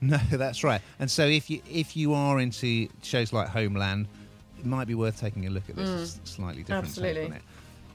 no, 0.00 0.16
that's 0.30 0.64
right. 0.64 0.80
And 0.98 1.10
so 1.10 1.26
if 1.26 1.50
you 1.50 1.60
if 1.70 1.96
you 1.96 2.14
are 2.14 2.40
into 2.40 2.88
shows 3.02 3.32
like 3.32 3.48
Homeland, 3.48 4.08
it 4.58 4.66
might 4.66 4.86
be 4.86 4.94
worth 4.94 5.20
taking 5.20 5.46
a 5.46 5.50
look 5.50 5.68
at 5.68 5.76
this 5.76 5.90
mm, 5.90 6.26
slightly 6.26 6.62
different 6.62 6.86
absolutely. 6.86 7.22
take 7.22 7.30
on 7.30 7.36
it. 7.36 7.42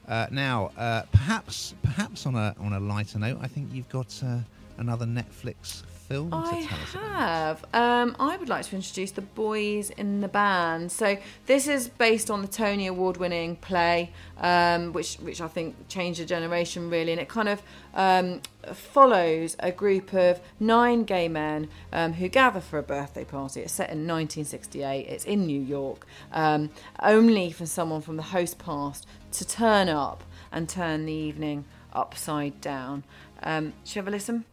Uh, 0.08 0.26
now, 0.30 0.70
uh, 0.76 1.02
perhaps, 1.12 1.74
perhaps 1.82 2.26
on 2.26 2.34
a 2.34 2.54
on 2.58 2.72
a 2.72 2.80
lighter 2.80 3.18
note, 3.18 3.38
I 3.40 3.46
think 3.46 3.68
you've 3.72 3.88
got 3.88 4.20
uh, 4.24 4.38
another 4.82 5.06
Netflix 5.06 5.84
film 6.08 6.34
I 6.34 6.60
to 6.60 6.66
tell 6.66 6.78
us 6.80 6.92
have. 6.92 7.64
Um, 7.72 8.16
I 8.18 8.36
would 8.36 8.48
like 8.48 8.66
to 8.66 8.76
introduce 8.76 9.12
The 9.12 9.22
Boys 9.22 9.90
in 9.90 10.20
the 10.20 10.28
Band. 10.28 10.90
So 10.90 11.16
this 11.46 11.68
is 11.68 11.88
based 11.88 12.32
on 12.32 12.42
the 12.42 12.48
Tony 12.48 12.88
Award-winning 12.88 13.56
play, 13.56 14.10
um, 14.38 14.92
which 14.92 15.14
which 15.16 15.40
I 15.40 15.46
think 15.46 15.88
changed 15.88 16.20
a 16.20 16.24
generation 16.24 16.90
really, 16.90 17.12
and 17.12 17.20
it 17.20 17.28
kind 17.28 17.48
of 17.48 17.62
um, 17.94 18.40
follows 18.72 19.56
a 19.60 19.70
group 19.70 20.12
of 20.12 20.40
nine 20.58 21.04
gay 21.04 21.28
men 21.28 21.68
um, 21.92 22.14
who 22.14 22.28
gather 22.28 22.60
for 22.60 22.78
a 22.78 22.82
birthday 22.82 23.24
party. 23.24 23.60
It's 23.60 23.72
set 23.72 23.90
in 23.90 24.06
1968. 24.08 25.06
It's 25.06 25.24
in 25.24 25.46
New 25.46 25.62
York, 25.62 26.06
um, 26.32 26.70
only 27.00 27.52
for 27.52 27.66
someone 27.66 28.00
from 28.00 28.16
the 28.16 28.24
host 28.24 28.58
past 28.58 29.06
to 29.32 29.46
turn 29.46 29.88
up 29.88 30.24
and 30.50 30.68
turn 30.68 31.06
the 31.06 31.12
evening 31.12 31.66
upside 31.92 32.60
down. 32.60 33.04
Um, 33.44 33.72
should 33.84 33.96
you 33.96 34.00
have 34.00 34.08
a 34.08 34.10
listen? 34.10 34.44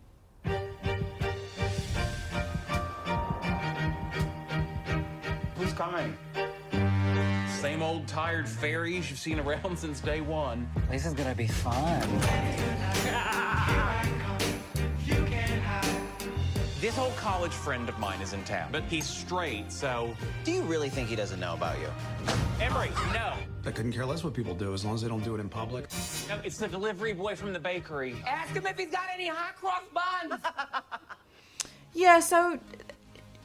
Who's 5.56 5.74
coming? 5.74 6.18
Same 7.60 7.82
old 7.82 8.08
tired 8.08 8.48
fairies 8.48 9.10
you've 9.10 9.20
seen 9.20 9.40
around 9.40 9.78
since 9.80 10.00
day 10.00 10.22
one. 10.22 10.70
This 10.90 11.06
is 11.06 11.14
gonna 11.14 11.36
be 11.36 11.48
fun. 11.48 12.02
This 16.80 16.96
whole 16.96 17.12
college 17.18 17.52
friend 17.52 17.90
of 17.90 18.00
mine 18.00 18.22
is 18.22 18.32
in 18.32 18.42
town, 18.46 18.70
but 18.72 18.84
he's 18.84 19.06
straight, 19.06 19.70
so. 19.70 20.16
Do 20.46 20.54
you 20.54 20.62
really 20.62 20.88
think 20.88 21.10
he 21.10 21.16
doesn't 21.18 21.38
know 21.38 21.54
about 21.54 21.78
you? 21.78 21.90
Emery, 22.62 22.90
no. 23.14 23.34
I 23.66 23.72
couldn't 23.72 23.92
care 23.92 24.06
less 24.06 24.24
what 24.24 24.34
people 24.34 24.56
do 24.56 24.74
as 24.74 24.86
long 24.86 24.96
as 24.96 25.02
they 25.02 25.10
don't 25.10 25.22
do 25.22 25.36
it 25.36 25.42
in 25.42 25.50
public. 25.50 25.90
No, 26.30 26.40
it's 26.42 26.58
the 26.58 26.70
delivery 26.70 27.12
boy 27.12 27.36
from 27.36 27.52
the 27.52 27.60
bakery. 27.60 28.16
Ask 28.26 28.54
him 28.54 28.66
if 28.66 28.78
he's 28.78 28.92
got 28.92 29.04
any 29.14 29.28
hot 29.28 29.58
cross 29.58 29.82
buns. 29.94 30.42
yeah, 31.94 32.22
so 32.22 32.58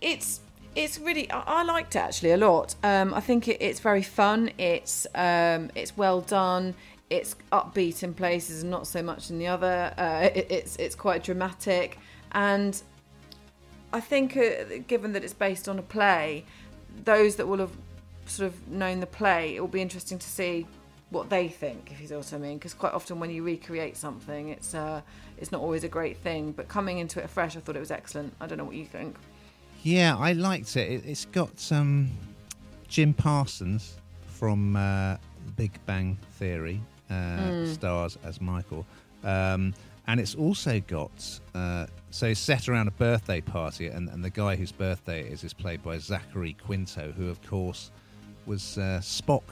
it's 0.01 0.39
it's 0.77 1.01
really 1.01 1.29
I, 1.33 1.41
I 1.41 1.63
liked 1.65 1.97
it 1.97 1.99
actually 1.99 2.31
a 2.31 2.37
lot. 2.37 2.77
Um, 2.85 3.13
I 3.13 3.21
think 3.21 3.49
it, 3.49 3.61
it's 3.61 3.81
very 3.81 4.05
fun. 4.05 4.53
It's 4.59 5.09
um, 5.13 5.73
it's 5.75 5.97
well 5.97 6.21
done. 6.21 6.77
It's 7.11 7.35
upbeat 7.51 8.05
in 8.05 8.15
places 8.15 8.63
and 8.63 8.71
not 8.71 8.87
so 8.87 9.03
much 9.03 9.31
in 9.31 9.41
the 9.41 9.49
other. 9.49 9.93
Uh, 9.99 10.31
it, 10.33 10.47
it's 10.53 10.77
it's 10.77 10.95
quite 10.95 11.25
dramatic 11.25 11.99
and 12.31 12.81
I 13.95 14.01
think, 14.01 14.37
uh, 14.37 14.81
given 14.89 15.13
that 15.13 15.23
it's 15.23 15.33
based 15.33 15.69
on 15.69 15.79
a 15.79 15.83
play, 15.83 16.45
those 17.05 17.37
that 17.37 17.47
will 17.47 17.59
have 17.59 17.71
sort 18.27 18.49
of 18.49 18.69
known 18.69 18.99
the 18.99 19.07
play, 19.07 19.55
it 19.55 19.61
will 19.61 19.69
be 19.69 19.81
interesting 19.81 20.19
to 20.19 20.27
see 20.27 20.67
what 21.11 21.31
they 21.31 21.47
think, 21.47 21.93
if 21.93 22.01
you 22.01 22.09
see 22.09 22.17
what 22.17 22.33
I 22.33 22.39
mean. 22.39 22.59
Because 22.59 22.75
quite 22.75 22.93
often 22.93 23.21
when 23.21 23.31
you 23.31 23.45
recreate 23.45 23.97
something, 23.97 24.49
it's 24.49 24.75
uh, 24.75 25.01
it's 25.39 25.53
not 25.53 25.61
always 25.61 25.85
a 25.85 25.89
great 25.89 26.17
thing. 26.17 26.51
But 26.51 26.67
coming 26.67 26.99
into 26.99 27.23
it 27.23 27.31
fresh, 27.31 27.57
I 27.57 27.61
thought 27.61 27.77
it 27.77 27.81
was 27.81 27.93
excellent. 27.93 28.35
I 28.41 28.49
don't 28.49 28.59
know 28.59 28.65
what 28.65 28.75
you 28.75 28.85
think. 28.85 29.17
Yeah, 29.85 30.17
I 30.19 30.33
liked 30.33 30.77
it. 30.77 30.91
it 30.91 31.05
has 31.05 31.27
got 31.27 31.71
um, 31.71 32.11
Jim 32.89 33.15
Parsons 33.15 33.97
from 34.27 34.75
uh, 34.75 35.19
Big 35.55 35.79
Bang 35.87 36.19
Theory 36.33 36.81
uh, 37.11 37.15
mm. 37.15 37.73
stars 37.73 38.19
as 38.25 38.41
Michael. 38.41 38.85
Um, 39.23 39.73
and 40.09 40.19
it's 40.19 40.35
also 40.35 40.81
got 40.81 41.41
uh, 41.55 41.87
so 42.15 42.33
set 42.33 42.69
around 42.69 42.87
a 42.87 42.93
birthday 42.93 43.41
party, 43.41 43.89
and, 43.89 44.09
and 44.09 44.25
the 44.25 44.31
guy 44.31 44.55
whose 44.55 44.71
birthday 44.71 45.23
it 45.23 45.33
is 45.33 45.43
is 45.43 45.53
played 45.53 45.83
by 45.83 45.99
Zachary 45.99 46.53
Quinto, 46.65 47.11
who 47.11 47.29
of 47.29 47.43
course 47.43 47.91
was 48.47 48.79
uh, 48.79 49.01
Spock 49.03 49.43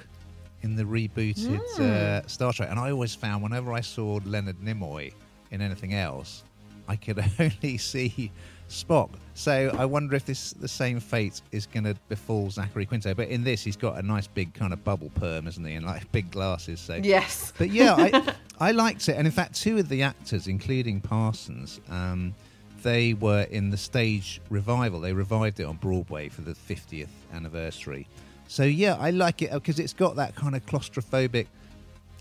in 0.62 0.76
the 0.76 0.84
rebooted 0.84 1.58
uh, 1.80 2.24
Star 2.28 2.52
Trek. 2.52 2.68
And 2.70 2.78
I 2.78 2.92
always 2.92 3.16
found 3.16 3.42
whenever 3.42 3.72
I 3.72 3.80
saw 3.80 4.20
Leonard 4.24 4.60
Nimoy 4.60 5.12
in 5.50 5.60
anything 5.60 5.94
else, 5.94 6.44
I 6.86 6.94
could 6.94 7.18
only 7.40 7.78
see 7.78 8.30
Spock. 8.68 9.10
So 9.34 9.74
I 9.76 9.84
wonder 9.84 10.14
if 10.14 10.24
this 10.24 10.52
the 10.52 10.68
same 10.68 11.00
fate 11.00 11.42
is 11.50 11.66
going 11.66 11.82
to 11.82 11.96
befall 12.08 12.48
Zachary 12.48 12.86
Quinto. 12.86 13.12
But 13.12 13.26
in 13.26 13.42
this, 13.42 13.64
he's 13.64 13.76
got 13.76 13.98
a 13.98 14.02
nice 14.02 14.28
big 14.28 14.54
kind 14.54 14.72
of 14.72 14.84
bubble 14.84 15.10
perm, 15.16 15.48
isn't 15.48 15.64
he, 15.64 15.74
and 15.74 15.84
like 15.84 16.10
big 16.12 16.30
glasses. 16.30 16.78
So 16.78 16.94
yes. 17.02 17.52
But 17.58 17.70
yeah, 17.70 17.96
I, 17.96 18.34
I 18.68 18.70
liked 18.70 19.08
it, 19.08 19.16
and 19.16 19.26
in 19.26 19.32
fact, 19.32 19.56
two 19.56 19.78
of 19.78 19.88
the 19.88 20.04
actors, 20.04 20.46
including 20.46 21.00
Parsons. 21.00 21.80
Um, 21.90 22.32
they 22.82 23.14
were 23.14 23.42
in 23.42 23.70
the 23.70 23.76
stage 23.76 24.40
revival. 24.50 25.00
They 25.00 25.12
revived 25.12 25.60
it 25.60 25.64
on 25.64 25.76
Broadway 25.76 26.28
for 26.28 26.42
the 26.42 26.52
50th 26.52 27.08
anniversary. 27.32 28.06
So 28.48 28.64
yeah, 28.64 28.96
I 28.98 29.10
like 29.10 29.42
it 29.42 29.52
because 29.52 29.78
it's 29.78 29.92
got 29.94 30.16
that 30.16 30.34
kind 30.34 30.54
of 30.54 30.64
claustrophobic 30.66 31.46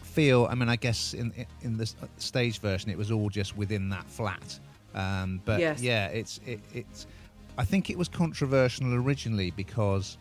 feel. 0.02 0.48
I 0.50 0.56
mean, 0.56 0.70
I 0.70 0.76
guess 0.76 1.14
in 1.14 1.34
in 1.62 1.78
the 1.78 1.92
stage 2.18 2.60
version, 2.60 2.90
it 2.90 2.98
was 2.98 3.12
all 3.12 3.30
just 3.30 3.58
within 3.58 3.90
that 3.90 4.06
flat. 4.08 4.60
Um, 4.94 5.42
but 5.46 5.60
yes. 5.60 5.82
yeah, 5.82 6.08
it's 6.08 6.40
it, 6.46 6.60
it's. 6.74 7.08
I 7.58 7.66
think 7.66 7.90
it 7.90 7.98
was 7.98 8.08
controversial 8.08 8.94
originally 8.94 9.52
because 9.52 10.18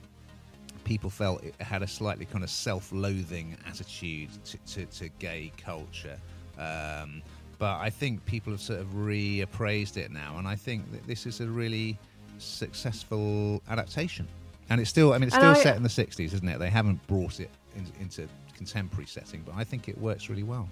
people 0.85 1.11
felt 1.11 1.45
it 1.45 1.55
had 1.61 1.83
a 1.83 1.87
slightly 1.87 2.25
kind 2.25 2.43
of 2.43 2.51
self-loathing 2.51 3.57
attitude 3.67 4.31
to, 4.45 4.59
to, 4.59 4.87
to 4.87 5.09
gay 5.21 5.53
culture. 5.57 6.19
Um, 6.59 7.23
but 7.61 7.79
I 7.79 7.91
think 7.91 8.25
people 8.25 8.55
have 8.55 8.63
sort 8.63 8.81
of 8.81 8.87
reappraised 8.95 9.99
it 9.99 10.11
now, 10.11 10.39
and 10.39 10.49
I 10.49 10.57
think 10.57 10.91
that 10.93 11.07
this 11.07 11.27
is 11.27 11.41
a 11.41 11.47
really 11.47 11.99
successful 12.39 13.63
adaptation. 13.69 14.27
And 14.71 14.81
it's 14.81 14.89
still, 14.89 15.13
I 15.13 15.19
mean, 15.19 15.29
it's 15.29 15.37
still 15.37 15.51
I, 15.51 15.63
set 15.63 15.77
in 15.77 15.83
the 15.83 15.91
'60s, 15.91 16.33
isn't 16.33 16.49
it? 16.49 16.59
They 16.59 16.71
haven't 16.71 17.07
brought 17.07 17.39
it 17.39 17.51
in, 17.77 17.87
into 18.01 18.27
contemporary 18.55 19.07
setting, 19.07 19.43
but 19.45 19.55
I 19.57 19.65
think 19.65 19.89
it 19.89 19.99
works 19.99 20.31
really 20.31 20.43
well. 20.43 20.69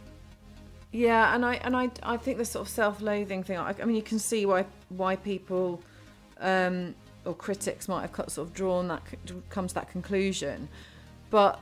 Yeah, 0.90 1.34
and 1.34 1.44
I 1.44 1.56
and 1.56 1.76
I 1.76 1.90
I 2.02 2.16
think 2.16 2.38
the 2.38 2.46
sort 2.46 2.66
of 2.66 2.72
self-loathing 2.72 3.42
thing. 3.42 3.58
I, 3.58 3.74
I 3.80 3.84
mean, 3.84 3.94
you 3.94 4.02
can 4.02 4.18
see 4.18 4.46
why 4.46 4.64
why 4.88 5.16
people 5.16 5.82
um, 6.40 6.94
or 7.26 7.34
critics 7.34 7.86
might 7.86 8.00
have 8.00 8.30
sort 8.30 8.48
of 8.48 8.54
drawn 8.54 8.88
that 8.88 9.02
come 9.50 9.68
to 9.68 9.74
that 9.74 9.90
conclusion, 9.90 10.70
but 11.28 11.60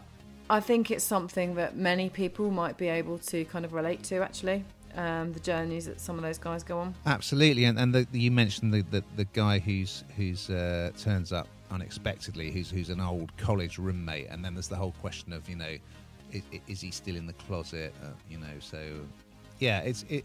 I 0.49 0.61
think 0.61 0.93
it's 0.93 1.03
something 1.03 1.57
that 1.57 1.77
many 1.77 2.11
people 2.11 2.53
might 2.53 2.77
be 2.77 2.87
able 2.87 3.19
to 3.19 3.45
kind 3.47 3.65
of 3.65 3.73
relate 3.73 4.05
to 4.05 4.23
actually. 4.23 4.65
Um, 4.97 5.33
the 5.35 5.41
journeys 5.41 5.85
that 5.85 6.01
some 6.01 6.17
of 6.17 6.23
those 6.23 6.39
guys 6.39 6.63
go 6.63 6.79
on. 6.79 6.95
Absolutely, 7.05 7.65
and, 7.65 7.79
and 7.79 7.95
the, 7.95 8.07
you 8.13 8.31
mentioned 8.31 8.73
the, 8.73 8.81
the, 8.91 9.05
the 9.17 9.27
guy 9.27 9.59
who's 9.59 10.05
who's 10.17 10.49
uh, 10.49 10.91
turns 10.99 11.33
up 11.33 11.49
unexpectedly, 11.71 12.51
who's 12.51 12.71
who's 12.71 12.89
an 12.89 13.01
old 13.01 13.37
college 13.37 13.79
roommate, 13.79 14.29
and 14.31 14.43
then 14.43 14.55
there's 14.55 14.69
the 14.69 14.77
whole 14.77 14.95
question 15.03 15.35
of 15.35 15.47
you 15.51 15.57
know 15.57 15.77
is, 16.33 16.43
is 16.67 16.81
he 16.81 16.91
still 16.91 17.17
in 17.17 17.27
the 17.27 17.33
closet? 17.35 17.95
Uh, 18.03 18.09
you 18.31 18.39
know, 18.39 18.47
so 18.61 18.83
yeah, 19.59 19.81
it's 19.81 20.05
it. 20.09 20.25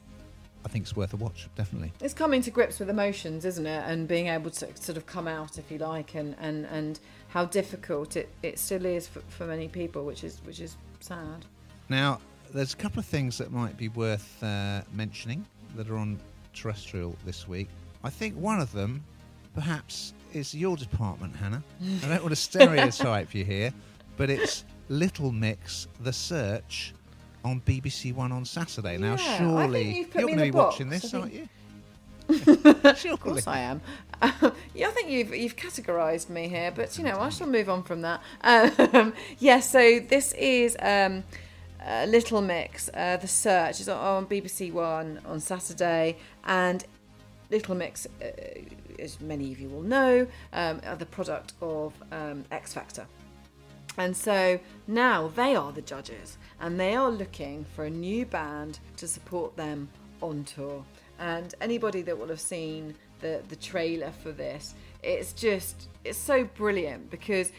I 0.64 0.68
think 0.68 0.84
it's 0.84 0.96
worth 0.96 1.14
a 1.14 1.18
watch, 1.18 1.50
definitely. 1.56 1.92
It's 2.02 2.14
coming 2.14 2.44
to 2.44 2.52
grips 2.52 2.80
with 2.80 2.88
emotions, 2.88 3.46
isn't 3.46 3.66
it? 3.66 3.84
And 3.88 4.08
being 4.08 4.28
able 4.28 4.52
to 4.52 4.68
sort 4.76 4.96
of 4.96 5.08
come 5.08 5.28
out, 5.28 5.58
if 5.58 5.72
you 5.72 5.80
like, 5.80 6.14
and, 6.14 6.36
and, 6.40 6.66
and 6.66 7.00
how 7.30 7.46
difficult 7.46 8.16
it, 8.16 8.30
it 8.44 8.60
still 8.60 8.86
is 8.86 9.08
for, 9.08 9.22
for 9.22 9.48
many 9.48 9.68
people, 9.68 10.06
which 10.06 10.24
is 10.24 10.40
which 10.46 10.60
is 10.60 10.78
sad. 11.00 11.46
Now, 11.90 12.20
there's 12.54 12.74
a 12.74 12.78
couple 12.78 13.00
of 13.00 13.06
things 13.06 13.38
that 13.38 13.52
might 13.52 13.78
be 13.78 13.90
worth 13.90 14.42
uh, 14.44 14.82
mentioning 14.94 15.46
that 15.76 15.90
are 15.90 15.98
on 15.98 16.20
terrestrial 16.54 17.16
this 17.26 17.48
week. 17.48 17.70
I 18.04 18.10
think 18.10 18.36
one 18.36 18.60
of 18.60 18.72
them, 18.72 19.04
perhaps, 19.56 20.14
is 20.34 20.54
your 20.54 20.76
department, 20.78 21.36
Hannah. 21.36 21.64
I 22.04 22.08
don't 22.08 22.22
want 22.22 22.32
to 22.32 22.36
stereotype 22.36 23.34
you 23.34 23.46
here, 23.46 23.74
but 24.18 24.30
it's 24.30 24.66
Little 24.90 25.32
Mix, 25.32 25.88
The 26.02 26.14
Search 26.14 26.94
on 27.44 27.62
BBC 27.62 28.14
One 28.14 28.32
on 28.32 28.46
Saturday. 28.46 28.98
Now, 28.98 29.16
yeah, 29.16 29.38
surely 29.38 30.08
you're 30.14 30.24
going 30.24 30.38
to 30.38 30.44
be 30.44 30.52
box. 30.52 30.74
watching 30.74 30.90
this, 30.90 31.14
aren't 31.14 31.34
you? 31.34 31.48
of 33.12 33.20
course 33.20 33.48
I 33.48 33.60
am. 33.60 33.82
yeah, 34.74 34.88
I 34.88 34.92
think 34.92 35.10
you've 35.10 35.36
you've 35.36 35.56
categorised 35.56 36.30
me 36.30 36.48
here, 36.48 36.72
but 36.74 36.98
you 36.98 37.04
know 37.04 37.20
I 37.20 37.30
shall 37.30 37.48
move 37.48 37.70
on 37.70 37.84
from 37.84 38.02
that. 38.02 38.22
Um, 38.44 39.14
yes, 39.38 39.40
yeah, 39.40 39.60
so 39.60 40.00
this 40.08 40.34
is 40.34 40.78
um, 40.80 41.24
Little 42.08 42.42
Mix. 42.42 42.90
Uh, 42.94 43.18
the 43.18 43.28
Search 43.28 43.80
is 43.80 43.90
on 43.90 44.26
BBC 44.26 44.72
One 44.72 45.20
on 45.26 45.40
Saturday, 45.40 46.18
and 46.46 46.86
Little 47.50 47.76
Mix, 47.76 48.08
uh, 48.22 48.28
as 49.00 49.20
many 49.20 49.52
of 49.52 49.60
you 49.60 49.70
will 49.70 49.82
know, 49.82 50.26
um, 50.54 50.82
are 50.86 50.96
the 50.96 51.06
product 51.06 51.54
of 51.62 51.94
um, 52.12 52.46
X 52.52 52.74
Factor. 52.74 53.06
And 53.98 54.16
so 54.16 54.60
now 54.88 55.28
they 55.36 55.56
are 55.56 55.72
the 55.72 55.82
judges 55.82 56.38
and 56.62 56.80
they 56.80 56.96
are 56.96 57.10
looking 57.10 57.66
for 57.76 57.86
a 57.86 57.90
new 57.90 58.26
band 58.26 58.80
to 58.98 59.08
support 59.08 59.56
them 59.58 59.90
on 60.22 60.44
tour. 60.46 60.84
And 61.20 61.54
anybody 61.62 62.02
that 62.04 62.18
will 62.18 62.30
have 62.30 62.40
seen 62.40 62.96
the, 63.20 63.42
the 63.50 63.56
trailer 63.56 64.12
for 64.24 64.32
this, 64.32 64.74
it's 65.04 65.34
just, 65.34 65.90
it's 66.06 66.18
so 66.18 66.46
brilliant 66.46 67.12
because 67.12 67.52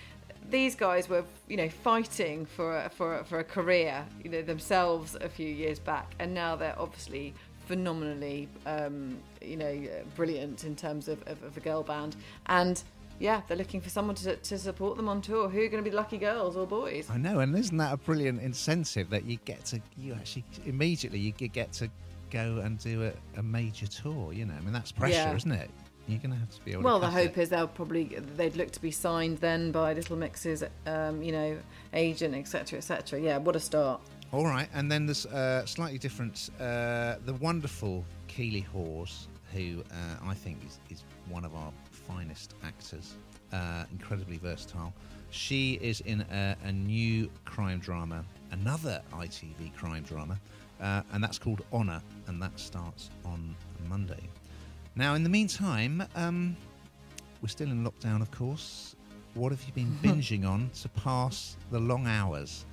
these 0.50 0.74
guys 0.74 1.08
were, 1.08 1.24
you 1.48 1.56
know, 1.56 1.68
fighting 1.68 2.46
for 2.46 2.76
a, 2.84 2.90
for 2.90 3.18
a, 3.18 3.24
for 3.24 3.38
a 3.38 3.44
career, 3.44 4.04
you 4.22 4.30
know, 4.30 4.42
themselves 4.42 5.14
a 5.20 5.28
few 5.28 5.48
years 5.48 5.78
back, 5.78 6.14
and 6.18 6.34
now 6.34 6.56
they're 6.56 6.78
obviously 6.78 7.34
phenomenally, 7.66 8.48
um, 8.66 9.18
you 9.40 9.56
know, 9.56 9.82
brilliant 10.16 10.64
in 10.64 10.76
terms 10.76 11.08
of, 11.08 11.22
of, 11.26 11.42
of 11.42 11.56
a 11.56 11.60
girl 11.60 11.82
band. 11.82 12.16
And 12.46 12.82
yeah, 13.18 13.42
they're 13.46 13.56
looking 13.56 13.80
for 13.80 13.88
someone 13.88 14.16
to, 14.16 14.36
to 14.36 14.58
support 14.58 14.96
them 14.96 15.08
on 15.08 15.22
tour. 15.22 15.48
Who 15.48 15.58
are 15.60 15.68
going 15.68 15.82
to 15.82 15.88
be 15.88 15.90
the 15.90 15.96
lucky 15.96 16.18
girls 16.18 16.56
or 16.56 16.66
boys? 16.66 17.08
I 17.08 17.16
know, 17.18 17.38
and 17.40 17.56
isn't 17.56 17.76
that 17.76 17.92
a 17.92 17.96
brilliant 17.96 18.42
incentive 18.42 19.10
that 19.10 19.24
you 19.24 19.38
get 19.44 19.64
to, 19.66 19.80
you 19.96 20.14
actually 20.14 20.44
immediately 20.66 21.18
you 21.20 21.32
get 21.32 21.72
to 21.74 21.88
go 22.30 22.60
and 22.64 22.78
do 22.78 23.04
a, 23.04 23.38
a 23.38 23.42
major 23.42 23.86
tour. 23.86 24.32
You 24.32 24.46
know, 24.46 24.54
I 24.54 24.60
mean 24.60 24.72
that's 24.72 24.90
pressure, 24.92 25.14
Yeah. 25.14 25.34
isn't 25.36 25.52
it? 25.52 25.70
You're 26.08 26.18
going 26.18 26.32
to 26.32 26.38
have 26.38 26.50
to 26.50 26.64
be 26.64 26.72
able. 26.72 26.82
Well, 26.82 26.98
the 26.98 27.10
hope 27.10 27.38
is 27.38 27.48
they'll 27.48 27.68
probably 27.68 28.04
they'd 28.36 28.56
look 28.56 28.70
to 28.72 28.80
be 28.80 28.90
signed 28.90 29.38
then 29.38 29.70
by 29.70 29.92
Little 29.92 30.16
Mix's, 30.16 30.64
um, 30.86 31.22
you 31.22 31.32
know, 31.32 31.56
agent, 31.94 32.34
etc., 32.34 32.78
etc. 32.78 33.20
Yeah, 33.20 33.38
what 33.38 33.56
a 33.56 33.60
start. 33.60 34.00
All 34.32 34.46
right, 34.46 34.68
and 34.72 34.90
then 34.90 35.06
there's 35.06 35.26
uh, 35.26 35.64
slightly 35.66 35.98
different. 35.98 36.50
Uh, 36.58 37.16
the 37.26 37.34
wonderful 37.34 38.04
Keeley 38.28 38.60
Hawes, 38.60 39.28
who 39.52 39.84
uh, 39.90 40.26
I 40.26 40.34
think 40.34 40.64
is, 40.66 40.80
is 40.88 41.04
one 41.28 41.44
of 41.44 41.54
our 41.54 41.70
finest 41.90 42.54
actors, 42.64 43.14
uh, 43.52 43.84
incredibly 43.92 44.38
versatile. 44.38 44.94
She 45.30 45.74
is 45.82 46.00
in 46.00 46.22
a, 46.32 46.56
a 46.64 46.72
new 46.72 47.30
crime 47.44 47.78
drama, 47.78 48.24
another 48.50 49.02
ITV 49.12 49.74
crime 49.76 50.02
drama, 50.02 50.40
uh, 50.80 51.02
and 51.12 51.22
that's 51.22 51.38
called 51.38 51.62
Honor, 51.72 52.02
and 52.26 52.40
that 52.42 52.58
starts 52.58 53.10
on 53.24 53.54
Monday. 53.88 54.28
Now, 54.94 55.14
in 55.14 55.22
the 55.22 55.28
meantime, 55.28 56.06
um, 56.14 56.56
we're 57.40 57.48
still 57.48 57.70
in 57.70 57.84
lockdown, 57.84 58.20
of 58.20 58.30
course. 58.30 58.94
What 59.34 59.52
have 59.52 59.62
you 59.64 59.72
been 59.72 59.98
binging 60.02 60.46
on 60.46 60.70
to 60.82 60.88
pass 60.90 61.56
the 61.70 61.80
long 61.80 62.06
hours? 62.06 62.66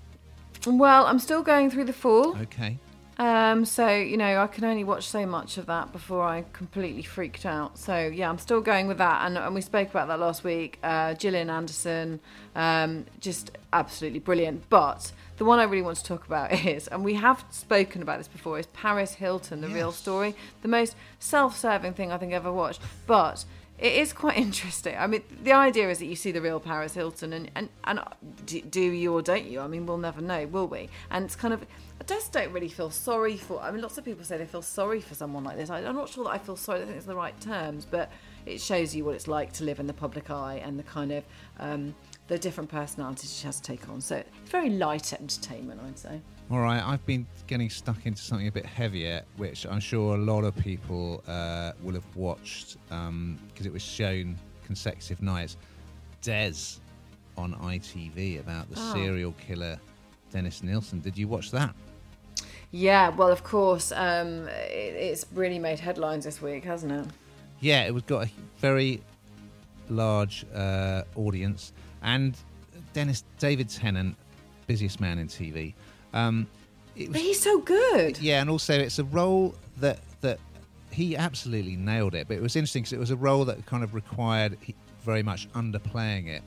Well, 0.65 1.05
I'm 1.05 1.19
still 1.19 1.41
going 1.41 1.69
through 1.69 1.85
the 1.85 1.93
fall. 1.93 2.37
Okay. 2.37 2.77
Um, 3.17 3.65
so 3.65 3.89
you 3.89 4.15
know, 4.15 4.41
I 4.41 4.47
can 4.47 4.63
only 4.63 4.85
watch 4.85 5.05
so 5.05 5.25
much 5.25 5.57
of 5.57 5.65
that 5.65 5.91
before 5.91 6.23
I 6.23 6.45
completely 6.53 7.03
freaked 7.03 7.45
out. 7.45 7.77
So 7.77 8.07
yeah, 8.07 8.29
I'm 8.29 8.37
still 8.37 8.61
going 8.61 8.87
with 8.87 8.97
that, 8.99 9.25
and, 9.25 9.37
and 9.37 9.53
we 9.53 9.59
spoke 9.59 9.89
about 9.89 10.07
that 10.07 10.19
last 10.19 10.45
week. 10.45 10.79
Uh, 10.81 11.13
Gillian 11.15 11.49
Anderson, 11.49 12.21
um, 12.55 13.05
just 13.19 13.51
absolutely 13.73 14.19
brilliant. 14.19 14.69
But 14.69 15.11
the 15.39 15.45
one 15.45 15.57
I 15.57 15.63
really 15.63 15.81
want 15.81 15.97
to 15.97 16.03
talk 16.03 16.27
about 16.27 16.51
is, 16.65 16.87
and 16.87 17.03
we 17.03 17.15
have 17.15 17.43
spoken 17.49 18.03
about 18.03 18.19
this 18.19 18.27
before, 18.27 18.59
is 18.59 18.67
Paris 18.67 19.15
Hilton, 19.15 19.61
the 19.61 19.69
real 19.69 19.91
story, 19.91 20.35
the 20.61 20.67
most 20.67 20.95
self-serving 21.17 21.93
thing 21.93 22.11
I 22.11 22.17
think 22.19 22.33
I've 22.33 22.45
ever 22.45 22.53
watched, 22.53 22.81
but. 23.07 23.45
It 23.81 23.93
is 23.93 24.11
quite 24.11 24.35
interesting. 24.47 24.97
I 24.97 25.07
mean, 25.07 25.23
the 25.41 25.53
idea 25.53 25.89
is 25.89 25.99
that 25.99 26.05
you 26.07 26.17
see 26.17 26.33
the 26.33 26.41
real 26.41 26.59
Paris 26.59 26.95
Hilton, 26.95 27.31
and 27.31 27.49
and, 27.55 27.69
and 27.85 28.01
do, 28.45 28.81
you 28.81 29.13
or 29.13 29.21
don't 29.21 29.45
you? 29.45 29.61
I 29.61 29.67
mean, 29.67 29.85
we'll 29.85 29.97
never 29.97 30.19
know, 30.19 30.45
will 30.47 30.67
we? 30.67 30.89
And 31.09 31.23
it's 31.23 31.37
kind 31.37 31.53
of, 31.53 31.65
I 32.01 32.03
just 32.03 32.33
don't 32.33 32.51
really 32.51 32.67
feel 32.67 32.91
sorry 32.91 33.37
for. 33.37 33.61
I 33.61 33.71
mean, 33.71 33.81
lots 33.81 33.97
of 33.97 34.03
people 34.03 34.25
say 34.25 34.37
they 34.37 34.45
feel 34.45 34.61
sorry 34.61 34.99
for 34.99 35.15
someone 35.15 35.45
like 35.45 35.55
this. 35.55 35.69
I, 35.69 35.79
I'm 35.79 35.95
not 35.95 36.09
sure 36.09 36.25
that 36.25 36.31
I 36.31 36.39
feel 36.39 36.57
sorry. 36.57 36.81
I 36.81 36.83
think 36.83 36.97
it's 36.97 37.05
the 37.05 37.15
right 37.15 37.39
terms, 37.39 37.87
but 37.89 38.11
it 38.45 38.59
shows 38.59 38.93
you 38.93 39.05
what 39.05 39.15
it's 39.15 39.29
like 39.29 39.53
to 39.53 39.63
live 39.63 39.79
in 39.79 39.87
the 39.87 39.93
public 39.93 40.29
eye 40.29 40.61
and 40.61 40.77
the 40.77 40.83
kind 40.83 41.13
of 41.13 41.23
um, 41.61 41.95
the 42.29 42.37
different 42.39 42.69
personalities 42.69 43.35
she 43.37 43.45
has 43.47 43.59
to 43.59 43.63
take 43.63 43.89
on. 43.89 43.99
So 43.99 44.15
it's 44.17 44.49
very 44.51 44.69
light 44.69 45.11
entertainment, 45.13 45.81
I'd 45.85 45.97
say. 45.99 46.21
All 46.51 46.59
right, 46.59 46.81
I've 46.81 47.05
been 47.05 47.27
getting 47.47 47.69
stuck 47.69 48.05
into 48.05 48.21
something 48.21 48.47
a 48.47 48.51
bit 48.51 48.65
heavier, 48.65 49.23
which 49.37 49.65
I'm 49.65 49.79
sure 49.79 50.15
a 50.15 50.17
lot 50.17 50.43
of 50.43 50.55
people 50.55 51.23
uh, 51.27 51.73
will 51.83 51.93
have 51.95 52.15
watched 52.15 52.77
because 52.87 53.65
it 53.65 53.73
was 53.73 53.81
shown 53.83 54.37
consecutive 54.65 55.21
nights. 55.21 55.57
Des 56.21 56.53
on 57.37 57.53
ITV 57.55 58.39
about 58.39 58.69
the 58.69 58.75
Oh. 58.79 58.93
serial 58.93 59.31
killer 59.33 59.79
Dennis 60.31 60.61
Nilsen. 60.61 60.99
Did 61.01 61.17
you 61.17 61.27
watch 61.27 61.51
that? 61.51 61.73
Yeah, 62.71 63.09
well, 63.09 63.31
of 63.31 63.43
course, 63.43 63.91
um, 63.91 64.47
it, 64.47 64.93
it's 64.95 65.25
really 65.33 65.57
made 65.57 65.79
headlines 65.79 66.25
this 66.25 66.41
week, 66.41 66.63
hasn't 66.65 66.91
it? 66.91 67.05
Yeah, 67.61 67.85
it 67.85 67.93
was 67.93 68.03
got 68.03 68.27
a 68.27 68.31
very 68.59 69.01
large 69.89 70.45
uh, 70.53 71.03
audience, 71.15 71.73
and 72.01 72.35
Dennis 72.93 73.23
David 73.37 73.69
Tennant, 73.69 74.15
busiest 74.67 74.99
man 74.99 75.19
in 75.19 75.27
TV. 75.27 75.73
Um, 76.13 76.47
it 76.95 77.07
was 77.09 77.13
But 77.13 77.21
he's 77.21 77.39
so 77.39 77.59
good. 77.59 78.19
Yeah, 78.19 78.41
and 78.41 78.49
also 78.49 78.73
it's 78.73 78.99
a 78.99 79.03
role 79.05 79.55
that 79.77 79.99
that 80.21 80.39
he 80.91 81.15
absolutely 81.15 81.75
nailed 81.75 82.15
it. 82.15 82.27
But 82.27 82.37
it 82.37 82.41
was 82.41 82.55
interesting 82.55 82.83
because 82.83 82.93
it 82.93 82.99
was 82.99 83.11
a 83.11 83.15
role 83.15 83.45
that 83.45 83.65
kind 83.65 83.83
of 83.83 83.93
required 83.93 84.57
very 85.03 85.23
much 85.23 85.49
underplaying 85.53 86.27
it. 86.27 86.43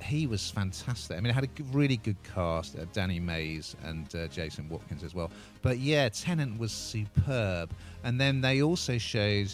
He 0.00 0.26
was 0.26 0.50
fantastic. 0.50 1.16
I 1.16 1.20
mean, 1.20 1.30
it 1.30 1.34
had 1.34 1.44
a 1.44 1.62
really 1.72 1.96
good 1.98 2.16
cast: 2.34 2.76
uh, 2.76 2.86
Danny 2.92 3.20
Mays 3.20 3.76
and 3.84 4.12
uh, 4.14 4.26
Jason 4.28 4.68
Watkins 4.68 5.04
as 5.04 5.14
well. 5.14 5.30
But 5.62 5.78
yeah, 5.78 6.08
Tennant 6.08 6.58
was 6.58 6.72
superb. 6.72 7.70
And 8.04 8.20
then 8.20 8.40
they 8.40 8.62
also 8.62 8.98
showed 8.98 9.52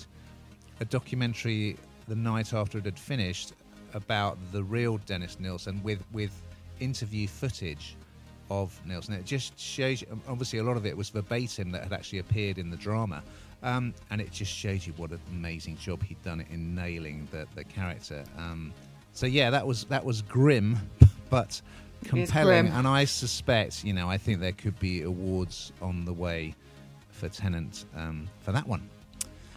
a 0.81 0.85
documentary 0.85 1.77
the 2.07 2.17
night 2.17 2.55
after 2.55 2.79
it 2.79 2.85
had 2.87 2.99
finished 2.99 3.53
about 3.95 4.39
the 4.53 4.63
real 4.63 4.99
Dennis 4.99 5.39
Nilsen 5.41 5.83
with 5.83 6.03
with 6.13 6.33
interview 6.81 7.27
footage 7.27 7.97
of 8.51 8.79
Nilsson. 8.87 9.15
It 9.15 9.25
just 9.25 9.59
shows 9.59 10.01
you, 10.01 10.21
obviously 10.29 10.59
a 10.59 10.63
lot 10.63 10.77
of 10.77 10.87
it 10.87 10.97
was 10.97 11.11
verbatim 11.11 11.71
that 11.73 11.83
had 11.83 11.93
actually 11.93 12.21
appeared 12.21 12.59
in 12.59 12.71
the 12.71 12.77
drama. 12.77 13.23
Um, 13.63 13.93
and 14.11 14.21
it 14.21 14.31
just 14.31 14.53
shows 14.53 14.87
you 14.87 14.93
what 14.97 15.11
an 15.11 15.21
amazing 15.33 15.77
job 15.77 16.03
he'd 16.03 16.23
done 16.23 16.45
in 16.51 16.75
nailing 16.75 17.27
the, 17.31 17.47
the 17.55 17.65
character. 17.65 18.25
Um, 18.37 18.73
so 19.13 19.27
yeah, 19.27 19.51
that 19.51 19.67
was 19.67 19.85
that 19.87 20.05
was 20.05 20.23
grim, 20.23 20.79
but 21.31 21.61
compelling. 22.05 22.67
grim. 22.67 22.79
And 22.79 22.87
I 22.87 23.05
suspect, 23.05 23.85
you 23.85 23.93
know, 23.93 24.09
I 24.09 24.17
think 24.17 24.41
there 24.41 24.53
could 24.53 24.79
be 24.79 25.03
awards 25.03 25.73
on 25.83 26.05
the 26.05 26.13
way 26.13 26.55
for 27.11 27.29
Tennant 27.29 27.85
um, 27.97 28.29
for 28.41 28.53
that 28.53 28.67
one. 28.67 28.89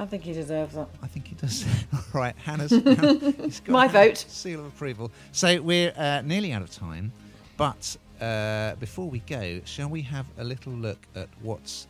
I 0.01 0.05
think 0.07 0.23
he 0.23 0.33
deserves 0.33 0.73
that. 0.73 0.89
I 1.03 1.07
think 1.07 1.27
he 1.27 1.35
does. 1.35 1.63
All 1.93 2.01
right, 2.11 2.35
Hannah's, 2.43 2.71
My 3.67 3.87
vote. 3.87 4.17
Seal 4.17 4.61
of 4.61 4.65
approval. 4.65 5.11
So 5.31 5.61
we're 5.61 5.93
uh, 5.95 6.23
nearly 6.23 6.53
out 6.53 6.63
of 6.63 6.71
time, 6.71 7.11
but 7.55 7.95
uh, 8.19 8.73
before 8.79 9.07
we 9.07 9.19
go, 9.19 9.61
shall 9.63 9.89
we 9.89 10.01
have 10.01 10.25
a 10.39 10.43
little 10.43 10.73
look 10.73 10.97
at 11.15 11.29
what's 11.43 11.85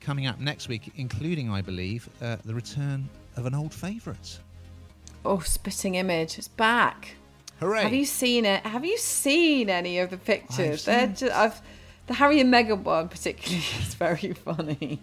coming 0.00 0.26
up 0.26 0.40
next 0.40 0.68
week, 0.68 0.92
including, 0.96 1.48
I 1.48 1.62
believe, 1.62 2.08
uh, 2.20 2.36
the 2.44 2.52
return 2.52 3.08
of 3.36 3.46
an 3.46 3.54
old 3.54 3.72
favourite. 3.72 4.40
Oh, 5.24 5.38
Spitting 5.38 5.94
Image, 5.94 6.38
it's 6.38 6.48
back. 6.48 7.14
Hooray! 7.60 7.82
Have 7.82 7.94
you 7.94 8.04
seen 8.04 8.44
it? 8.44 8.66
Have 8.66 8.84
you 8.84 8.98
seen 8.98 9.70
any 9.70 10.00
of 10.00 10.10
the 10.10 10.16
pictures? 10.16 10.86
I've 10.88 11.18
They're 11.18 11.28
just, 11.28 11.32
I've, 11.32 11.62
the 12.08 12.14
Harry 12.14 12.40
and 12.40 12.52
Meghan 12.52 12.82
one 12.82 13.08
particularly 13.08 13.58
is 13.80 13.94
very 13.94 14.32
funny. 14.32 14.98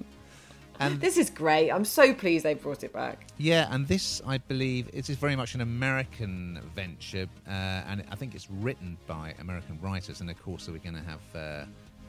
And 0.91 1.01
this 1.01 1.17
is 1.17 1.29
great. 1.29 1.69
I'm 1.71 1.85
so 1.85 2.13
pleased 2.13 2.45
they 2.45 2.53
brought 2.53 2.83
it 2.83 2.93
back. 2.93 3.27
Yeah, 3.37 3.67
and 3.73 3.87
this, 3.87 4.21
I 4.25 4.37
believe, 4.37 4.89
it 4.93 5.09
is 5.09 5.15
very 5.17 5.35
much 5.35 5.55
an 5.55 5.61
American 5.61 6.59
venture, 6.75 7.27
uh, 7.47 7.51
and 7.51 8.03
I 8.11 8.15
think 8.15 8.35
it's 8.35 8.49
written 8.49 8.97
by 9.07 9.33
American 9.39 9.79
writers. 9.81 10.21
And 10.21 10.29
of 10.29 10.41
course, 10.41 10.67
we're 10.67 10.77
going 10.79 10.95
to 10.95 11.01
have 11.03 11.21
uh, 11.35 11.65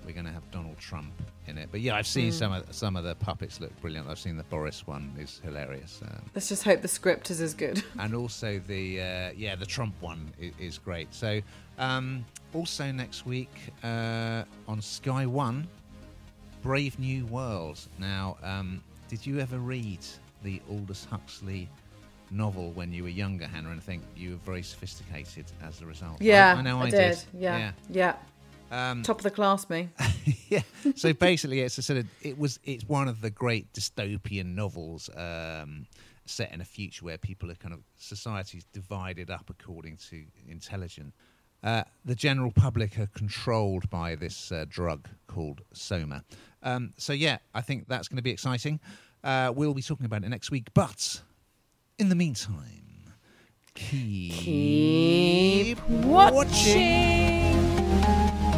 we're 0.06 0.12
going 0.12 0.26
to 0.26 0.32
have 0.32 0.50
Donald 0.50 0.76
Trump 0.78 1.12
in 1.46 1.56
it. 1.56 1.70
But 1.72 1.80
yeah, 1.80 1.96
I've 1.96 2.06
seen 2.06 2.28
Mm. 2.30 2.34
some 2.34 2.52
of 2.52 2.74
some 2.74 2.94
of 2.96 3.04
the 3.04 3.14
puppets 3.14 3.58
look 3.60 3.72
brilliant. 3.80 4.06
I've 4.08 4.18
seen 4.18 4.37
the 4.37 4.42
Boris 4.44 4.87
one 4.87 5.14
is 5.18 5.40
hilarious, 5.42 6.00
um, 6.02 6.22
Let's 6.34 6.48
just 6.50 6.62
hope 6.62 6.82
the 6.82 6.88
script 6.88 7.30
is 7.30 7.40
as 7.40 7.54
good. 7.54 7.82
and 7.98 8.14
also 8.14 8.60
the 8.66 9.00
uh, 9.00 9.30
yeah 9.37 9.54
the 9.56 9.64
Trump 9.66 9.94
one 10.00 10.30
is, 10.38 10.52
is 10.58 10.78
great. 10.78 11.08
So 11.14 11.40
um, 11.78 12.24
also 12.52 12.92
next 12.92 13.24
week 13.24 13.50
uh, 13.82 14.44
on 14.68 14.82
Sky 14.82 15.24
One, 15.24 15.66
Brave 16.64 16.98
New 16.98 17.27
World. 17.27 17.79
Now, 17.98 18.38
um, 18.42 18.83
did 19.09 19.27
you 19.27 19.38
ever 19.38 19.59
read 19.59 19.98
the 20.42 20.62
Aldous 20.70 21.05
Huxley 21.05 21.68
novel 22.31 22.72
when 22.72 22.90
you 22.90 23.03
were 23.03 23.11
younger, 23.11 23.46
Hannah, 23.46 23.68
and 23.68 23.79
I 23.79 23.83
think 23.83 24.03
you 24.16 24.31
were 24.31 24.37
very 24.37 24.62
sophisticated 24.62 25.44
as 25.62 25.83
a 25.83 25.87
result? 25.87 26.22
Yeah, 26.22 26.55
I, 26.57 26.61
I 26.61 26.62
know 26.62 26.79
I, 26.81 26.88
did. 26.88 27.22
Yeah, 27.35 27.72
yeah. 27.90 28.16
Um, 28.70 29.03
Top 29.03 29.18
of 29.18 29.24
the 29.24 29.31
class, 29.31 29.68
me. 29.68 29.90
yeah. 30.48 30.62
So 30.96 31.12
basically, 31.12 31.61
it's 31.61 31.77
a 31.77 31.83
sort 31.83 31.98
of 31.98 32.07
it 32.22 32.38
was 32.38 32.59
it's 32.64 32.88
one 32.88 33.09
of 33.09 33.20
the 33.20 33.31
great 33.31 33.70
dystopian 33.74 34.55
novels 34.55 35.11
um, 35.14 35.87
set 36.24 36.50
in 36.50 36.62
a 36.62 36.64
future 36.64 37.05
where 37.05 37.18
people 37.18 37.50
are 37.50 37.57
kind 37.57 37.74
of 37.74 37.81
societies 37.98 38.64
divided 38.72 39.31
up 39.31 39.50
according 39.50 39.98
to 40.09 40.24
intelligence. 40.48 41.12
Uh, 41.64 41.83
the 42.05 42.14
general 42.14 42.50
public 42.50 42.98
are 42.98 43.07
controlled 43.14 43.88
by 43.88 44.14
this 44.14 44.53
uh, 44.53 44.66
drug 44.68 45.09
called 45.27 45.62
Soma. 45.72 46.22
Um, 46.64 46.92
so 46.96 47.12
yeah, 47.12 47.38
I 47.55 47.61
think 47.61 47.87
that's 47.88 48.09
going 48.09 48.16
to 48.16 48.22
be 48.22 48.31
exciting. 48.31 48.81
Uh, 49.22 49.53
we'll 49.55 49.74
be 49.74 49.83
talking 49.83 50.07
about 50.07 50.24
it 50.24 50.29
next 50.29 50.50
week. 50.50 50.68
But 50.74 51.22
in 51.98 52.09
the 52.09 52.16
meantime, 52.16 53.12
keep, 53.74 54.33
keep 54.33 55.88
watching. 55.88 56.35
watching. 56.35 58.53